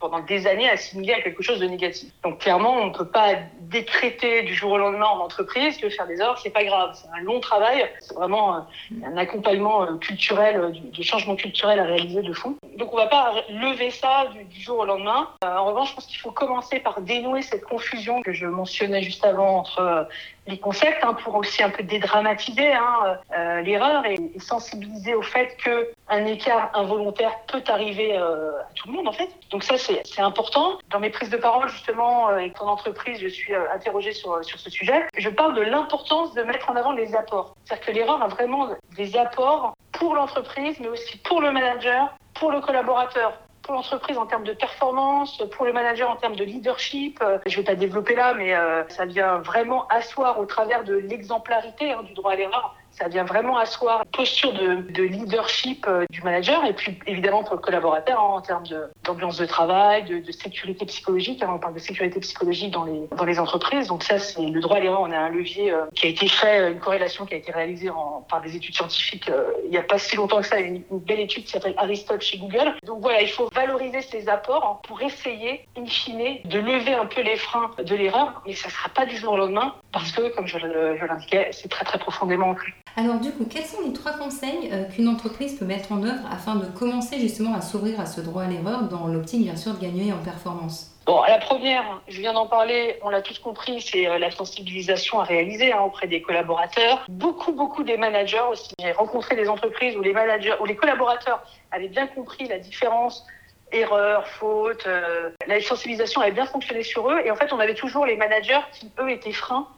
pendant 0.00 0.20
des 0.20 0.46
années 0.46 0.68
assimilé 0.68 1.12
à 1.12 1.20
quelque 1.20 1.42
chose 1.42 1.60
de 1.60 1.66
négatif. 1.66 2.10
Donc 2.24 2.38
clairement, 2.38 2.72
on 2.72 2.86
ne 2.86 2.94
peut 2.94 3.06
pas 3.08 3.34
décréter 3.60 4.42
du 4.42 4.54
jour 4.54 4.72
au 4.72 4.78
lendemain 4.78 5.06
en 5.06 5.20
entreprise 5.20 5.76
que 5.76 5.88
faire 5.88 6.06
des 6.06 6.20
erreurs, 6.20 6.38
c'est 6.38 6.50
pas 6.50 6.64
grave. 6.64 6.90
C'est 6.94 7.08
un 7.16 7.22
long 7.22 7.40
travail. 7.40 7.88
C'est 8.00 8.14
vraiment 8.14 8.56
euh, 8.56 8.58
un 9.04 9.16
accompagnement 9.16 9.82
euh, 9.82 9.96
culturel, 9.98 10.56
euh, 10.56 10.70
du 10.70 11.02
changement 11.02 11.36
culturel 11.36 11.78
à 11.78 11.84
réaliser 11.84 12.22
de 12.22 12.32
fond. 12.32 12.56
Donc 12.76 12.92
on 12.92 12.96
va 12.96 13.06
pas 13.06 13.34
lever 13.48 13.90
ça 13.90 14.26
du, 14.48 14.60
jour 14.60 14.80
au 14.80 14.84
lendemain. 14.84 15.28
en 15.42 15.66
revanche, 15.66 15.90
je 15.90 15.94
pense 15.94 16.06
qu'il 16.06 16.18
faut 16.18 16.32
commencer 16.32 16.80
par 16.80 17.00
dénouer 17.00 17.42
cette 17.42 17.64
confusion 17.64 18.22
que 18.22 18.32
je 18.32 18.46
mentionnais 18.46 19.02
juste 19.02 19.24
avant 19.24 19.58
entre 19.58 20.08
les 20.46 20.58
concepts 20.58 21.04
hein, 21.04 21.14
pour 21.14 21.34
aussi 21.36 21.62
un 21.62 21.70
peu 21.70 21.82
dédramatiser 21.82 22.72
hein, 22.72 23.18
l'erreur 23.62 24.04
et, 24.06 24.18
sensibiliser 24.38 25.14
au 25.14 25.22
fait 25.22 25.56
que 25.62 25.90
un 26.08 26.24
écart 26.26 26.70
involontaire 26.74 27.32
peut 27.46 27.62
arriver 27.68 28.16
à 28.16 28.68
tout 28.74 28.88
le 28.88 28.94
monde 28.94 29.08
en 29.08 29.12
fait. 29.12 29.28
Donc 29.50 29.62
ça 29.62 29.76
c'est 30.04 30.22
important. 30.22 30.78
Dans 30.90 31.00
mes 31.00 31.10
prises 31.10 31.30
de 31.30 31.36
parole 31.36 31.68
justement 31.68 32.28
euh, 32.28 32.34
avec 32.34 32.54
ton 32.54 32.66
entreprise, 32.66 33.18
je 33.20 33.28
suis 33.28 33.54
euh, 33.54 33.72
interrogée 33.74 34.12
sur 34.12 34.44
sur 34.44 34.58
ce 34.58 34.70
sujet. 34.70 35.06
Je 35.16 35.28
parle 35.28 35.54
de 35.54 35.62
l'importance 35.62 36.34
de 36.34 36.42
mettre 36.42 36.70
en 36.70 36.76
avant 36.76 36.92
les 36.92 37.14
apports. 37.14 37.54
C'est-à-dire 37.64 37.86
que 37.86 37.92
l'erreur 37.92 38.22
a 38.22 38.28
vraiment 38.28 38.68
des 38.96 39.16
apports 39.16 39.74
pour 39.92 40.14
l'entreprise, 40.14 40.78
mais 40.80 40.88
aussi 40.88 41.18
pour 41.18 41.40
le 41.40 41.50
manager, 41.52 42.14
pour 42.34 42.50
le 42.50 42.60
collaborateur 42.60 43.38
pour 43.62 43.74
l'entreprise 43.74 44.16
en 44.16 44.24
termes 44.24 44.44
de 44.44 44.54
performance, 44.54 45.42
pour 45.52 45.66
le 45.66 45.74
manager 45.74 46.10
en 46.10 46.16
termes 46.16 46.34
de 46.34 46.44
leadership. 46.44 47.22
Je 47.46 47.56
vais 47.58 47.62
pas 47.62 47.74
développer 47.74 48.14
là, 48.16 48.32
mais 48.32 48.54
ça 48.88 49.04
vient 49.04 49.36
vraiment 49.38 49.86
asseoir 49.88 50.40
au 50.40 50.46
travers 50.46 50.82
de 50.82 50.94
l'exemplarité 50.94 51.92
hein, 51.92 52.02
du 52.02 52.14
droit 52.14 52.32
à 52.32 52.36
l'erreur 52.36 52.74
ça 52.92 53.08
vient 53.08 53.24
vraiment 53.24 53.56
asseoir 53.56 54.02
une 54.04 54.10
posture 54.10 54.52
de, 54.52 54.76
de 54.92 55.02
leadership 55.02 55.86
euh, 55.88 56.04
du 56.10 56.22
manager 56.22 56.64
et 56.64 56.72
puis 56.72 56.98
évidemment 57.06 57.42
pour 57.42 57.54
le 57.54 57.60
collaborateur 57.60 58.20
hein, 58.20 58.34
en 58.34 58.40
termes 58.40 58.66
d'ambiance 59.04 59.38
de, 59.38 59.46
travail, 59.46 60.04
de, 60.04 60.18
de 60.18 60.32
sécurité 60.32 60.84
psychologique. 60.86 61.42
Hein, 61.42 61.52
on 61.54 61.58
parle 61.58 61.74
de 61.74 61.78
sécurité 61.78 62.20
psychologique 62.20 62.70
dans 62.70 62.84
les, 62.84 63.08
dans 63.16 63.24
les 63.24 63.38
entreprises. 63.38 63.88
Donc 63.88 64.02
ça, 64.02 64.18
c'est 64.18 64.42
le 64.42 64.60
droit 64.60 64.76
à 64.76 64.80
l'erreur. 64.80 65.00
On 65.00 65.10
a 65.10 65.18
un 65.18 65.30
levier 65.30 65.72
euh, 65.72 65.86
qui 65.94 66.06
a 66.06 66.10
été 66.10 66.28
fait, 66.28 66.60
euh, 66.60 66.72
une 66.72 66.80
corrélation 66.80 67.26
qui 67.26 67.34
a 67.34 67.36
été 67.38 67.52
réalisée 67.52 67.90
en, 67.90 68.24
par 68.28 68.40
des 68.40 68.56
études 68.56 68.74
scientifiques 68.74 69.30
il 69.64 69.70
n'y 69.70 69.78
a 69.78 69.82
pas 69.82 69.98
si 69.98 70.16
longtemps 70.16 70.40
que 70.40 70.46
ça, 70.46 70.58
une, 70.58 70.82
une 70.90 70.98
belle 70.98 71.20
étude 71.20 71.44
qui 71.44 71.50
s'appelle 71.50 71.74
Aristotle 71.76 72.20
chez 72.20 72.38
Google. 72.38 72.74
Donc 72.84 73.00
voilà, 73.02 73.22
il 73.22 73.28
faut 73.28 73.48
valoriser 73.54 74.02
ces 74.02 74.28
apports 74.28 74.64
hein, 74.64 74.80
pour 74.86 75.00
essayer, 75.00 75.66
in 75.76 75.86
fine, 75.86 76.38
de 76.44 76.58
lever 76.58 76.94
un 76.94 77.06
peu 77.06 77.22
les 77.22 77.36
freins 77.36 77.70
de 77.78 77.94
l'erreur. 77.94 78.42
Mais 78.46 78.54
ça 78.54 78.68
ne 78.68 78.72
sera 78.72 78.88
pas 78.88 79.06
du 79.06 79.16
jour 79.16 79.32
au 79.32 79.36
lendemain 79.36 79.74
parce 79.92 80.12
que, 80.12 80.34
comme 80.34 80.46
je, 80.46 80.58
je 80.58 81.04
l'indiquais, 81.04 81.50
c'est 81.52 81.68
très 81.68 81.84
très 81.84 81.98
profondément 81.98 82.50
ancré. 82.50 82.72
Alors 82.96 83.20
du 83.20 83.30
coup, 83.32 83.46
quels 83.48 83.64
sont 83.64 83.82
les 83.86 83.92
trois 83.92 84.12
conseils 84.12 84.70
euh, 84.72 84.84
qu'une 84.84 85.08
entreprise 85.08 85.58
peut 85.58 85.64
mettre 85.64 85.92
en 85.92 86.02
œuvre 86.02 86.22
afin 86.30 86.56
de 86.56 86.66
commencer 86.66 87.18
justement 87.20 87.54
à 87.54 87.60
s'ouvrir 87.60 88.00
à 88.00 88.06
ce 88.06 88.20
droit 88.20 88.42
à 88.42 88.46
l'erreur 88.46 88.82
dans 88.82 89.06
l'optique 89.06 89.42
bien 89.42 89.56
sûr 89.56 89.74
de 89.74 89.80
gagner 89.80 90.12
en 90.12 90.18
performance? 90.18 90.90
Bon, 91.06 91.22
la 91.22 91.38
première, 91.38 92.00
je 92.08 92.20
viens 92.20 92.32
d'en 92.32 92.46
parler, 92.46 92.98
on 93.02 93.10
l'a 93.10 93.22
tous 93.22 93.38
compris, 93.38 93.80
c'est 93.80 94.06
euh, 94.06 94.18
la 94.18 94.30
sensibilisation 94.30 95.20
à 95.20 95.24
réaliser 95.24 95.72
hein, 95.72 95.80
auprès 95.80 96.08
des 96.08 96.20
collaborateurs. 96.20 97.04
Beaucoup, 97.08 97.52
beaucoup 97.52 97.82
des 97.82 97.96
managers 97.96 98.42
aussi. 98.50 98.72
J'ai 98.78 98.92
rencontré 98.92 99.34
des 99.34 99.48
entreprises 99.48 99.96
où 99.96 100.02
les 100.02 100.12
managers, 100.12 100.54
où 100.60 100.66
les 100.66 100.76
collaborateurs 100.76 101.42
avaient 101.72 101.88
bien 101.88 102.06
compris 102.06 102.46
la 102.48 102.58
différence 102.58 103.24
erreur, 103.72 104.26
faute. 104.26 104.86
Euh, 104.86 105.30
la 105.46 105.60
sensibilisation 105.60 106.20
avait 106.20 106.32
bien 106.32 106.46
fonctionné 106.46 106.82
sur 106.82 107.10
eux. 107.10 107.20
Et 107.24 107.30
en 107.30 107.36
fait, 107.36 107.52
on 107.52 107.60
avait 107.60 107.74
toujours 107.74 108.06
les 108.06 108.16
managers 108.16 108.60
qui, 108.72 108.90
eux, 108.98 109.10
étaient 109.10 109.32
freins 109.32 109.68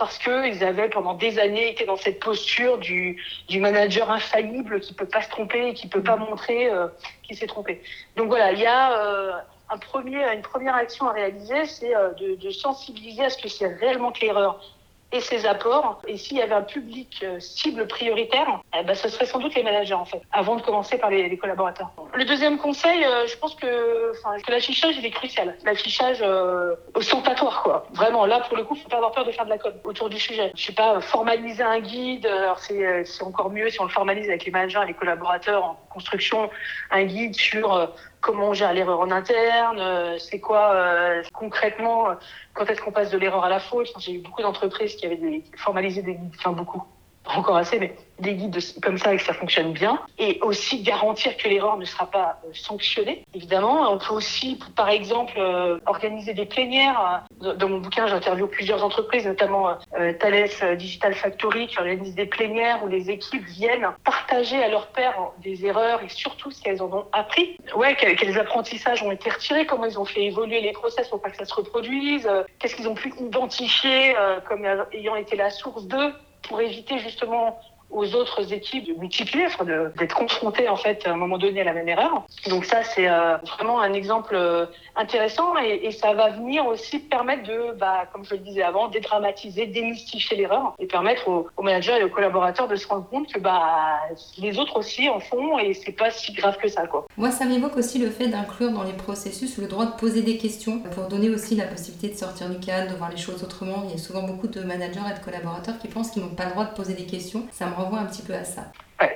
parce 0.00 0.16
qu'ils 0.16 0.64
avaient 0.64 0.88
pendant 0.88 1.12
des 1.12 1.38
années 1.38 1.72
été 1.72 1.84
dans 1.84 1.96
cette 1.96 2.20
posture 2.20 2.78
du, 2.78 3.22
manager 3.50 4.10
infaillible 4.10 4.80
qui 4.80 4.94
peut 4.94 5.04
pas 5.04 5.20
se 5.20 5.28
tromper 5.28 5.68
et 5.68 5.74
qui 5.74 5.88
peut 5.88 6.02
pas 6.02 6.16
montrer 6.16 6.70
euh, 6.70 6.88
qu'il 7.22 7.36
s'est 7.36 7.46
trompé. 7.46 7.82
Donc 8.16 8.28
voilà, 8.28 8.52
il 8.52 8.60
y 8.60 8.66
a 8.66 8.98
euh, 8.98 9.32
une 10.32 10.42
première 10.42 10.74
action 10.74 11.06
à 11.06 11.12
réaliser, 11.12 11.66
c'est 11.66 11.94
euh, 11.94 12.12
de, 12.14 12.50
sensibiliser 12.50 13.24
à 13.24 13.30
ce 13.30 13.42
que 13.42 13.48
c'est 13.50 13.66
réellement 13.66 14.10
que 14.10 14.22
l'erreur 14.22 14.58
et 15.12 15.20
ses 15.20 15.44
apports. 15.44 16.00
Et 16.08 16.16
s'il 16.16 16.38
y 16.38 16.42
avait 16.42 16.54
un 16.54 16.62
public 16.62 17.22
cible 17.38 17.86
prioritaire, 17.86 18.62
eh 18.74 18.82
ben, 18.82 18.94
ce 18.94 19.10
serait 19.10 19.26
sans 19.26 19.38
doute 19.38 19.54
les 19.54 19.62
managers, 19.62 19.92
en 19.92 20.06
fait, 20.06 20.22
avant 20.32 20.56
de 20.56 20.62
commencer 20.62 20.96
par 20.96 21.10
les 21.10 21.36
collaborateurs. 21.36 21.92
Le 22.14 22.24
deuxième 22.24 22.58
conseil, 22.58 23.04
euh, 23.04 23.26
je 23.26 23.36
pense 23.36 23.54
que, 23.54 24.12
l'affichage, 24.48 24.96
il 24.98 25.06
est 25.06 25.10
crucial. 25.10 25.56
L'affichage 25.64 26.18
euh, 26.22 26.74
ostentatoire, 26.94 27.62
quoi. 27.62 27.86
Vraiment, 27.92 28.26
là, 28.26 28.40
pour 28.40 28.56
le 28.56 28.64
coup, 28.64 28.74
faut 28.74 28.88
pas 28.88 28.96
avoir 28.96 29.12
peur 29.12 29.24
de 29.24 29.32
faire 29.32 29.44
de 29.44 29.50
la 29.50 29.58
com 29.58 29.72
autour 29.84 30.10
du 30.10 30.18
sujet. 30.18 30.50
Je 30.56 30.66
sais 30.66 30.72
pas, 30.72 31.00
formaliser 31.00 31.62
un 31.62 31.80
guide, 31.80 32.26
alors 32.26 32.58
c'est, 32.58 32.84
euh, 32.84 33.02
c'est 33.04 33.22
encore 33.22 33.50
mieux 33.50 33.70
si 33.70 33.80
on 33.80 33.84
le 33.84 33.90
formalise 33.90 34.28
avec 34.28 34.44
les 34.44 34.50
managers 34.50 34.80
et 34.82 34.86
les 34.88 34.94
collaborateurs 34.94 35.64
en 35.64 35.80
construction, 35.90 36.50
un 36.90 37.04
guide 37.04 37.34
sur 37.34 37.90
comment 38.20 38.48
on 38.48 38.54
gère 38.54 38.72
l'erreur 38.72 39.00
en 39.00 39.10
interne, 39.10 39.78
euh, 39.80 40.18
c'est 40.18 40.40
quoi 40.40 40.74
euh, 40.74 41.22
concrètement, 41.32 42.10
euh, 42.10 42.14
quand 42.54 42.66
est-ce 42.66 42.80
qu'on 42.80 42.92
passe 42.92 43.10
de 43.10 43.18
l'erreur 43.18 43.44
à 43.44 43.48
la 43.48 43.60
faute. 43.60 43.92
J'ai 43.98 44.14
eu 44.14 44.18
beaucoup 44.18 44.42
d'entreprises 44.42 44.96
qui 44.96 45.06
avaient 45.06 45.16
des, 45.16 45.42
formalisé 45.56 46.02
des 46.02 46.14
guides, 46.14 46.34
enfin 46.38 46.52
beaucoup, 46.52 46.82
encore 47.26 47.56
assez, 47.56 47.78
mais 47.78 47.94
des 48.20 48.34
guides 48.34 48.58
comme 48.82 48.98
ça 48.98 49.14
et 49.14 49.16
que 49.16 49.22
ça 49.22 49.32
fonctionne 49.32 49.72
bien. 49.72 50.00
Et 50.18 50.38
aussi 50.42 50.82
garantir 50.82 51.36
que 51.36 51.48
l'erreur 51.48 51.76
ne 51.76 51.84
sera 51.84 52.06
pas 52.06 52.40
euh, 52.44 52.50
sanctionnée, 52.52 53.24
évidemment. 53.34 53.90
On 53.90 53.98
peut 53.98 54.14
aussi, 54.14 54.58
par 54.76 54.88
exemple, 54.88 55.34
euh, 55.38 55.78
organiser 55.86 56.34
des 56.34 56.46
plénières. 56.46 57.24
Dans 57.40 57.68
mon 57.68 57.78
bouquin, 57.78 58.06
j'interviewe 58.06 58.46
plusieurs 58.46 58.84
entreprises, 58.84 59.26
notamment 59.26 59.70
euh, 59.98 60.12
Thales 60.14 60.76
Digital 60.76 61.14
Factory, 61.14 61.66
qui 61.66 61.78
organise 61.78 62.14
des 62.14 62.26
plénières 62.26 62.84
où 62.84 62.88
les 62.88 63.10
équipes 63.10 63.44
viennent 63.44 63.88
partager 64.04 64.62
à 64.62 64.68
leurs 64.68 64.88
pairs 64.88 65.16
des 65.42 65.64
erreurs 65.64 66.02
et 66.02 66.08
surtout 66.08 66.50
ce 66.50 66.62
qu'elles 66.62 66.82
en 66.82 66.92
ont 66.92 67.06
appris. 67.12 67.56
Ouais, 67.74 67.96
quels, 67.96 68.16
quels, 68.16 68.38
apprentissages 68.38 69.02
ont 69.02 69.10
été 69.10 69.30
retirés, 69.30 69.66
comment 69.66 69.86
ils 69.86 69.98
ont 69.98 70.04
fait 70.04 70.24
évoluer 70.24 70.60
les 70.60 70.72
process 70.72 71.08
pour 71.08 71.20
pas 71.20 71.30
que 71.30 71.36
ça 71.36 71.44
se 71.44 71.54
reproduise, 71.54 72.28
qu'est-ce 72.58 72.74
qu'ils 72.74 72.88
ont 72.88 72.94
pu 72.94 73.12
identifier 73.20 74.14
comme 74.48 74.64
ayant 74.92 75.16
été 75.16 75.36
la 75.36 75.50
source 75.50 75.84
d'eux 75.84 76.12
pour 76.42 76.60
éviter 76.60 76.98
justement 76.98 77.60
aux 77.90 78.14
autres 78.14 78.52
équipes 78.52 78.86
de 78.86 78.92
multiplier, 78.94 79.46
d'être 79.98 80.14
confrontées 80.14 80.68
en 80.68 80.76
fait 80.76 81.06
à 81.06 81.12
un 81.12 81.16
moment 81.16 81.38
donné 81.38 81.60
à 81.60 81.64
la 81.64 81.72
même 81.72 81.88
erreur. 81.88 82.24
Donc 82.48 82.64
ça 82.64 82.82
c'est 82.82 83.08
euh, 83.08 83.36
vraiment 83.56 83.80
un 83.80 83.92
exemple 83.92 84.34
euh, 84.34 84.66
intéressant 84.96 85.56
et, 85.58 85.90
ça 85.90 86.14
va 86.14 86.30
venir 86.30 86.66
aussi 86.66 87.00
permettre 87.00 87.42
de, 87.42 87.72
bah, 87.78 88.04
comme 88.12 88.24
je 88.24 88.34
le 88.34 88.38
disais 88.38 88.62
avant, 88.62 88.88
dédramatiser, 88.88 89.66
démystifier 89.66 90.36
l'erreur 90.36 90.74
et 90.78 90.86
permettre 90.86 91.28
aux, 91.28 91.48
managers 91.62 91.98
et 92.00 92.04
aux 92.04 92.08
collaborateurs 92.08 92.68
de 92.68 92.76
se 92.76 92.86
rendre 92.86 93.08
compte 93.08 93.30
que 93.32 93.38
bah 93.38 93.98
les 94.38 94.58
autres 94.58 94.78
aussi 94.78 95.08
en 95.08 95.20
font 95.20 95.58
et 95.58 95.74
c'est 95.74 95.92
pas 95.92 96.10
si 96.10 96.32
grave 96.32 96.56
que 96.58 96.68
ça 96.68 96.86
quoi. 96.86 97.06
Moi 97.16 97.30
ça 97.30 97.44
m'évoque 97.44 97.76
aussi 97.76 97.98
le 97.98 98.08
fait 98.10 98.28
d'inclure 98.28 98.70
dans 98.70 98.84
les 98.84 98.92
processus 98.92 99.58
le 99.58 99.66
droit 99.66 99.86
de 99.86 99.92
poser 99.92 100.22
des 100.22 100.38
questions 100.38 100.78
pour 100.94 101.08
donner 101.08 101.28
aussi 101.28 101.56
la 101.56 101.66
possibilité 101.66 102.08
de 102.08 102.14
sortir 102.14 102.48
du 102.48 102.58
cadre, 102.60 102.92
de 102.92 102.96
voir 102.96 103.10
les 103.10 103.16
choses 103.16 103.42
autrement. 103.42 103.82
Il 103.84 103.90
y 103.90 103.94
a 103.94 103.98
souvent 103.98 104.22
beaucoup 104.22 104.46
de 104.46 104.60
managers 104.60 105.00
et 105.10 105.18
de 105.18 105.24
collaborateurs 105.24 105.78
qui 105.78 105.88
pensent 105.88 106.10
qu'ils 106.10 106.22
n'ont 106.22 106.34
pas 106.34 106.44
le 106.44 106.52
droit 106.52 106.64
de 106.64 106.74
poser 106.74 106.94
des 106.94 107.06
questions. 107.06 107.44
Un 107.84 108.06
petit 108.06 108.22
peu 108.22 108.34
à 108.34 108.44
ça. 108.44 108.62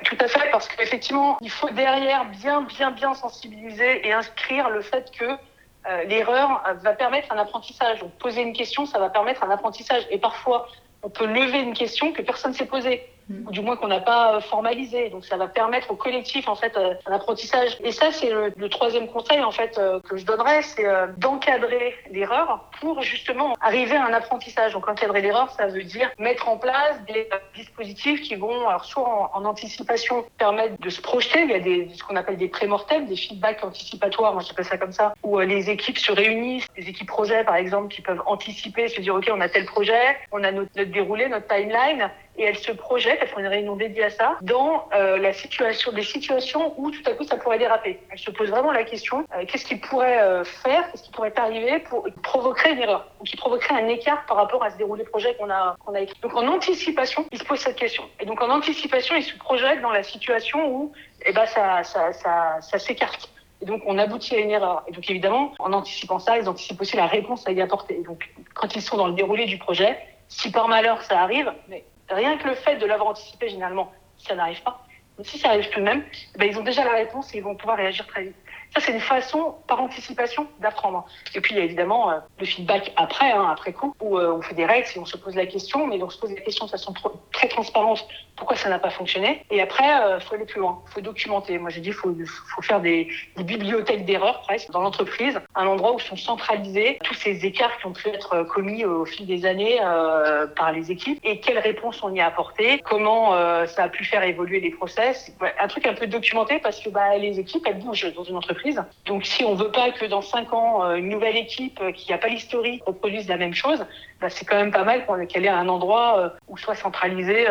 Tout 0.03 0.17
à 0.19 0.27
fait, 0.27 0.49
parce 0.51 0.67
qu'effectivement, 0.67 1.37
il 1.41 1.51
faut 1.51 1.69
derrière 1.69 2.25
bien, 2.25 2.61
bien, 2.63 2.91
bien 2.91 3.13
sensibiliser 3.13 4.07
et 4.07 4.13
inscrire 4.13 4.69
le 4.69 4.81
fait 4.81 5.11
que 5.11 5.25
euh, 5.25 6.03
l'erreur 6.05 6.63
va 6.81 6.93
permettre 6.93 7.31
un 7.31 7.37
apprentissage. 7.37 7.99
Donc, 7.99 8.11
poser 8.13 8.41
une 8.41 8.53
question, 8.53 8.87
ça 8.87 8.97
va 8.97 9.09
permettre 9.09 9.43
un 9.43 9.51
apprentissage. 9.51 10.03
Et 10.09 10.17
parfois, 10.17 10.67
on 11.03 11.09
peut 11.09 11.27
lever 11.27 11.59
une 11.59 11.73
question 11.73 12.11
que 12.13 12.23
personne 12.23 12.51
ne 12.51 12.57
s'est 12.57 12.65
posée 12.65 13.07
ou 13.29 13.51
du 13.51 13.61
moins 13.61 13.75
qu'on 13.75 13.87
n'a 13.87 14.01
pas 14.01 14.39
formalisé. 14.41 15.09
Donc 15.09 15.25
ça 15.25 15.37
va 15.37 15.47
permettre 15.47 15.91
au 15.91 15.95
collectif 15.95 16.47
en 16.47 16.55
fait 16.55 16.77
un 16.77 17.11
apprentissage. 17.11 17.77
Et 17.83 17.91
ça 17.91 18.11
c'est 18.11 18.29
le, 18.29 18.53
le, 18.55 18.69
troisième 18.69 19.07
conseil 19.07 19.41
en 19.41 19.51
fait 19.51 19.77
euh, 19.77 19.99
que 20.01 20.17
je 20.17 20.25
donnerais, 20.25 20.61
c'est 20.61 20.85
euh, 20.85 21.07
d'encadrer 21.17 21.95
l'erreur 22.11 22.69
pour 22.79 23.01
justement 23.01 23.53
arriver 23.61 23.95
à 23.95 24.05
un 24.05 24.13
apprentissage. 24.13 24.73
Donc 24.73 24.87
encadrer 24.87 25.21
l'erreur, 25.21 25.49
ça 25.51 25.67
veut 25.67 25.83
dire 25.83 26.11
mettre 26.19 26.49
en 26.49 26.57
place 26.57 27.01
des 27.07 27.27
dispositifs 27.55 28.21
qui 28.21 28.35
vont 28.35 28.67
alors 28.67 28.85
soit 28.85 29.31
en, 29.33 29.45
anticipation 29.45 30.25
permettre 30.37 30.79
de 30.79 30.89
se 30.89 31.01
projeter. 31.01 31.41
Il 31.43 31.51
y 31.51 31.53
a 31.53 31.59
des 31.59 31.89
ce 31.93 32.03
qu'on 32.03 32.15
appelle 32.15 32.37
des 32.37 32.47
prémortels, 32.47 33.07
des 33.07 33.15
feedbacks 33.15 33.63
anticipatoires, 33.63 34.33
moi 34.33 34.43
j'appelle 34.45 34.65
ça 34.65 34.77
comme 34.77 34.91
ça, 34.91 35.13
où 35.23 35.39
euh, 35.39 35.45
les 35.45 35.69
équipes 35.69 35.97
se 35.97 36.11
réunissent, 36.11 36.67
des 36.75 36.87
équipes 36.87 37.07
projets 37.07 37.43
par 37.43 37.55
exemple 37.55 37.93
qui 37.93 38.01
peuvent 38.01 38.21
anticiper, 38.25 38.87
se 38.87 39.01
dire 39.01 39.15
ok 39.15 39.29
on 39.31 39.41
a 39.41 39.49
tel 39.49 39.65
projet, 39.65 40.17
on 40.31 40.43
a 40.43 40.51
notre 40.51 40.83
déroulé, 40.83 41.27
notre 41.27 41.47
timeline 41.47 42.09
et 42.37 42.43
elles 42.43 42.57
se 42.57 42.71
projettent, 42.71 43.19
elles 43.21 43.27
font 43.27 43.39
une 43.39 43.47
réunion 43.47 43.75
dédiée 43.75 44.05
à 44.05 44.09
ça, 44.09 44.37
dans 44.41 44.87
euh, 44.93 45.17
la 45.17 45.33
situation, 45.33 45.91
des 45.91 46.03
situations 46.03 46.73
où 46.77 46.91
tout 46.91 47.03
à 47.05 47.11
coup 47.11 47.23
ça 47.23 47.37
pourrait 47.37 47.59
déraper. 47.59 47.99
Elles 48.09 48.19
se 48.19 48.31
posent 48.31 48.49
vraiment 48.49 48.71
la 48.71 48.83
question 48.83 49.25
euh, 49.35 49.45
qu'est-ce 49.47 49.65
qui 49.65 49.75
pourrait 49.75 50.21
euh, 50.21 50.43
faire, 50.43 50.89
qu'est-ce 50.91 51.03
qui 51.03 51.11
pourrait 51.11 51.33
arriver 51.35 51.79
pour 51.79 52.07
provoquer 52.23 52.71
une 52.71 52.79
erreur, 52.79 53.07
ou 53.19 53.23
qui 53.23 53.37
provoquerait 53.37 53.75
un 53.75 53.87
écart 53.87 54.25
par 54.25 54.37
rapport 54.37 54.63
à 54.63 54.71
ce 54.71 54.77
déroulé 54.77 55.03
projet 55.03 55.35
qu'on 55.35 55.49
a 55.49 55.75
qu'on 55.85 55.93
a 55.93 56.01
écrit. 56.01 56.19
Donc 56.21 56.35
en 56.35 56.47
anticipation, 56.47 57.25
ils 57.31 57.39
se 57.39 57.43
posent 57.43 57.59
cette 57.59 57.77
question. 57.77 58.03
Et 58.19 58.25
donc 58.25 58.41
en 58.41 58.49
anticipation, 58.49 59.15
ils 59.15 59.23
se 59.23 59.37
projettent 59.37 59.81
dans 59.81 59.91
la 59.91 60.03
situation 60.03 60.67
où 60.67 60.93
eh 61.25 61.31
ben 61.31 61.45
ça 61.45 61.83
ça 61.83 62.13
ça, 62.13 62.57
ça 62.61 62.79
s'écarte. 62.79 63.29
Et 63.61 63.65
donc, 63.65 63.81
on 63.85 63.97
aboutit 63.97 64.35
à 64.35 64.39
une 64.39 64.51
erreur. 64.51 64.83
Et 64.87 64.91
donc, 64.91 65.09
évidemment, 65.09 65.53
en 65.59 65.71
anticipant 65.71 66.19
ça, 66.19 66.37
ils 66.37 66.49
anticipent 66.49 66.81
aussi 66.81 66.97
la 66.97 67.07
réponse 67.07 67.47
à 67.47 67.51
y 67.51 67.61
apporter. 67.61 68.03
Donc, 68.03 68.29
quand 68.53 68.75
ils 68.75 68.81
sont 68.81 68.97
dans 68.97 69.07
le 69.07 69.13
déroulé 69.13 69.45
du 69.45 69.57
projet, 69.57 69.97
si 70.27 70.51
par 70.51 70.67
malheur 70.67 71.01
ça 71.03 71.21
arrive, 71.21 71.51
mais 71.67 71.83
rien 72.09 72.37
que 72.37 72.47
le 72.47 72.55
fait 72.55 72.77
de 72.77 72.85
l'avoir 72.85 73.09
anticipé, 73.09 73.49
généralement, 73.49 73.91
ça 74.17 74.35
n'arrive 74.35 74.61
pas. 74.63 74.85
Mais 75.17 75.23
si 75.23 75.37
ça 75.37 75.49
arrive 75.49 75.69
tout 75.69 75.79
de 75.79 75.85
même, 75.85 76.03
ben, 76.37 76.49
ils 76.49 76.57
ont 76.57 76.63
déjà 76.63 76.83
la 76.83 76.91
réponse 76.91 77.33
et 77.33 77.37
ils 77.37 77.43
vont 77.43 77.55
pouvoir 77.55 77.77
réagir 77.77 78.05
très 78.07 78.23
vite. 78.23 78.35
Ça, 78.73 78.81
c'est 78.81 78.91
une 78.91 78.99
façon, 78.99 79.55
par 79.67 79.81
anticipation, 79.81 80.47
d'apprendre. 80.59 81.05
Et 81.33 81.39
puis, 81.39 81.53
il 81.53 81.57
y 81.57 81.61
a 81.61 81.63
évidemment 81.63 82.11
euh, 82.11 82.19
le 82.39 82.45
feedback 82.45 82.91
après, 82.97 83.31
hein, 83.31 83.47
après 83.49 83.71
coup, 83.71 83.95
où 84.01 84.17
euh, 84.17 84.33
on 84.33 84.41
fait 84.41 84.55
des 84.55 84.65
règles 84.65 84.87
et 84.93 84.99
on 84.99 85.05
se 85.05 85.15
pose 85.15 85.35
la 85.35 85.45
question, 85.45 85.87
mais 85.87 86.01
on 86.03 86.09
se 86.09 86.19
pose 86.19 86.31
la 86.33 86.41
question 86.41 86.65
de 86.65 86.71
façon 86.71 86.93
très 87.31 87.47
transparente, 87.47 88.05
pourquoi 88.35 88.57
ça 88.57 88.69
n'a 88.69 88.79
pas 88.79 88.89
fonctionné. 88.89 89.45
Et 89.49 89.61
après, 89.61 89.85
il 89.85 90.01
euh, 90.03 90.19
faut 90.19 90.35
aller 90.35 90.45
plus 90.45 90.59
loin, 90.59 90.81
faut 90.87 91.01
documenter. 91.01 91.57
Moi, 91.57 91.69
j'ai 91.69 91.81
dit, 91.81 91.91
faut, 91.91 92.13
faut 92.53 92.61
faire 92.61 92.81
des, 92.81 93.07
des 93.37 93.43
bibliothèques 93.43 94.05
d'erreurs, 94.05 94.41
presque, 94.41 94.69
dans 94.71 94.81
l'entreprise, 94.81 95.39
un 95.55 95.67
endroit 95.67 95.93
où 95.93 95.99
sont 95.99 96.17
centralisés 96.17 96.99
tous 97.03 97.13
ces 97.13 97.45
écarts 97.45 97.77
qui 97.77 97.85
ont 97.85 97.93
pu 97.93 98.09
être 98.09 98.43
commis 98.43 98.83
au 98.85 99.05
fil 99.05 99.25
des 99.25 99.45
années 99.45 99.79
euh, 99.81 100.47
par 100.47 100.71
les 100.71 100.91
équipes, 100.91 101.19
et 101.23 101.39
quelles 101.39 101.59
réponses 101.59 102.03
on 102.03 102.13
y 102.13 102.19
a 102.19 102.27
apportées, 102.27 102.81
comment 102.83 103.33
euh, 103.33 103.65
ça 103.67 103.83
a 103.83 103.89
pu 103.89 104.03
faire 104.03 104.23
évoluer 104.23 104.59
les 104.59 104.71
process. 104.71 105.33
Un 105.59 105.67
truc 105.67 105.87
un 105.87 105.93
peu 105.93 106.07
documenté, 106.07 106.59
parce 106.59 106.79
que 106.79 106.89
bah, 106.89 107.17
les 107.17 107.39
équipes, 107.39 107.65
elles 107.67 107.79
bougent 107.79 108.13
dans 108.13 108.23
une 108.23 108.35
entreprise. 108.35 108.83
Donc 109.05 109.25
si 109.25 109.43
on 109.43 109.55
veut 109.55 109.71
pas 109.71 109.91
que 109.91 110.05
dans 110.05 110.21
cinq 110.21 110.53
ans, 110.53 110.93
une 110.95 111.09
nouvelle 111.09 111.37
équipe 111.37 111.81
qui 111.93 112.11
n'a 112.11 112.17
pas 112.17 112.27
l'historique 112.27 112.83
reproduise 112.85 113.27
la 113.27 113.37
même 113.37 113.53
chose, 113.53 113.85
bah, 114.19 114.29
c'est 114.29 114.45
quand 114.45 114.55
même 114.57 114.71
pas 114.71 114.83
mal 114.83 115.05
qu'elle 115.27 115.45
ait 115.45 115.49
un 115.49 115.69
endroit 115.69 116.33
où 116.47 116.57
soit 116.57 116.75
centralisé 116.75 117.45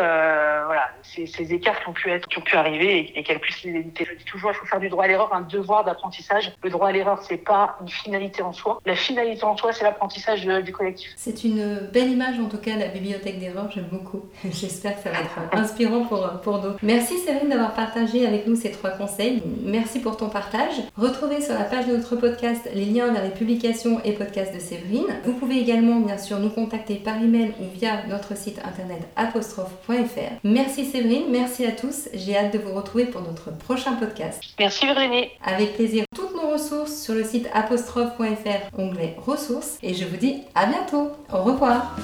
voilà, 0.75 0.90
ces, 1.02 1.54
écarts 1.54 1.81
qui 1.81 1.88
ont 1.88 1.93
pu 1.93 2.11
être, 2.11 2.28
qui 2.28 2.38
ont 2.38 2.43
pu 2.43 2.57
arriver 2.57 3.12
et, 3.14 3.23
qu'elle 3.23 3.38
puisse 3.38 3.62
les 3.62 3.71
éviter. 3.71 4.07
Je 4.11 4.16
dis 4.16 4.25
toujours, 4.25 4.50
il 4.50 4.57
faut 4.57 4.66
faire 4.66 4.81
du 4.81 4.88
droit 4.88 5.04
à 5.04 5.09
l'erreur 5.09 5.33
un 5.33 5.43
devoir 5.43 5.85
d'apprentissage. 5.85 6.52
Le 6.62 6.71
droit 6.71 6.88
à 6.88 6.93
l'erreur, 6.93 7.23
c'est 7.23 7.37
pas 7.37 7.76
une 7.81 7.88
finalité 7.88 8.43
en 8.43 8.52
soi. 8.52 8.81
La 8.85 8.97
finalité 8.97 9.45
en 9.45 9.57
soi, 9.57 9.73
c'est 9.73 9.85
l'apprentissage 9.85 10.45
du 10.45 10.73
collectif. 10.73 11.12
C'est 11.16 11.45
une 11.45 11.88
belle 11.93 12.11
image, 12.11 12.40
en 12.40 12.49
tout 12.49 12.59
cas, 12.59 12.76
la 12.76 12.88
bibliothèque 12.88 13.38
d'erreur. 13.38 13.71
J'aime 13.71 13.88
beaucoup. 13.90 14.25
J'espère 14.45 14.97
que 14.97 15.02
ça 15.02 15.11
va 15.11 15.21
être 15.21 15.38
inspirant 15.52 16.04
pour, 16.07 16.28
pour 16.43 16.59
d'autres. 16.59 16.78
Merci 16.83 17.19
Séverine 17.19 17.50
d'avoir 17.50 17.75
partagé 17.75 18.26
avec 18.26 18.47
nous 18.47 18.57
ces 18.57 18.73
trois 18.73 18.90
conseils. 18.90 19.43
Merci 19.62 20.00
pour 20.00 20.16
ton 20.16 20.28
partage. 20.28 20.75
Retrouvez 20.97 21.40
sur 21.40 21.54
la 21.54 21.64
page 21.64 21.87
de 21.87 21.97
notre 21.97 22.16
podcast 22.16 22.69
les 22.75 22.87
liens 22.87 23.12
vers 23.12 23.23
les 23.23 23.31
publications 23.31 24.00
et 24.04 24.12
podcasts 24.12 24.54
de 24.54 24.61
Séverine. 24.61 25.07
Vous 25.25 25.35
pouvez 25.35 25.59
également, 25.59 26.00
bien 26.00 26.19
sûr, 26.19 26.38
nous 26.40 26.50
contacter 26.50 26.97
par 26.97 27.16
email 27.23 27.52
ou 27.61 27.64
via 27.73 28.04
notre 28.09 28.37
site 28.37 28.59
internet 28.64 29.00
apostrophe.fr. 29.16 30.35
Merci 30.66 30.87
Séverine, 30.87 31.25
merci 31.28 31.66
à 31.66 31.73
tous. 31.73 32.09
J'ai 32.14 32.38
hâte 32.38 32.54
de 32.54 32.59
vous 32.59 32.73
retrouver 32.73 33.04
pour 33.04 33.21
notre 33.21 33.54
prochain 33.54 33.97
podcast. 33.97 34.42
Merci 34.59 34.87
Virginie. 34.87 35.28
Avec 35.44 35.75
plaisir. 35.75 36.04
Toutes 36.16 36.35
nos 36.35 36.52
ressources 36.52 37.02
sur 37.02 37.12
le 37.12 37.23
site 37.23 37.50
apostrophe.fr, 37.52 38.78
onglet 38.78 39.14
ressources. 39.18 39.76
Et 39.83 39.92
je 39.92 40.06
vous 40.06 40.16
dis 40.16 40.40
à 40.54 40.64
bientôt. 40.64 41.11
Au 41.30 41.42
revoir. 41.42 41.94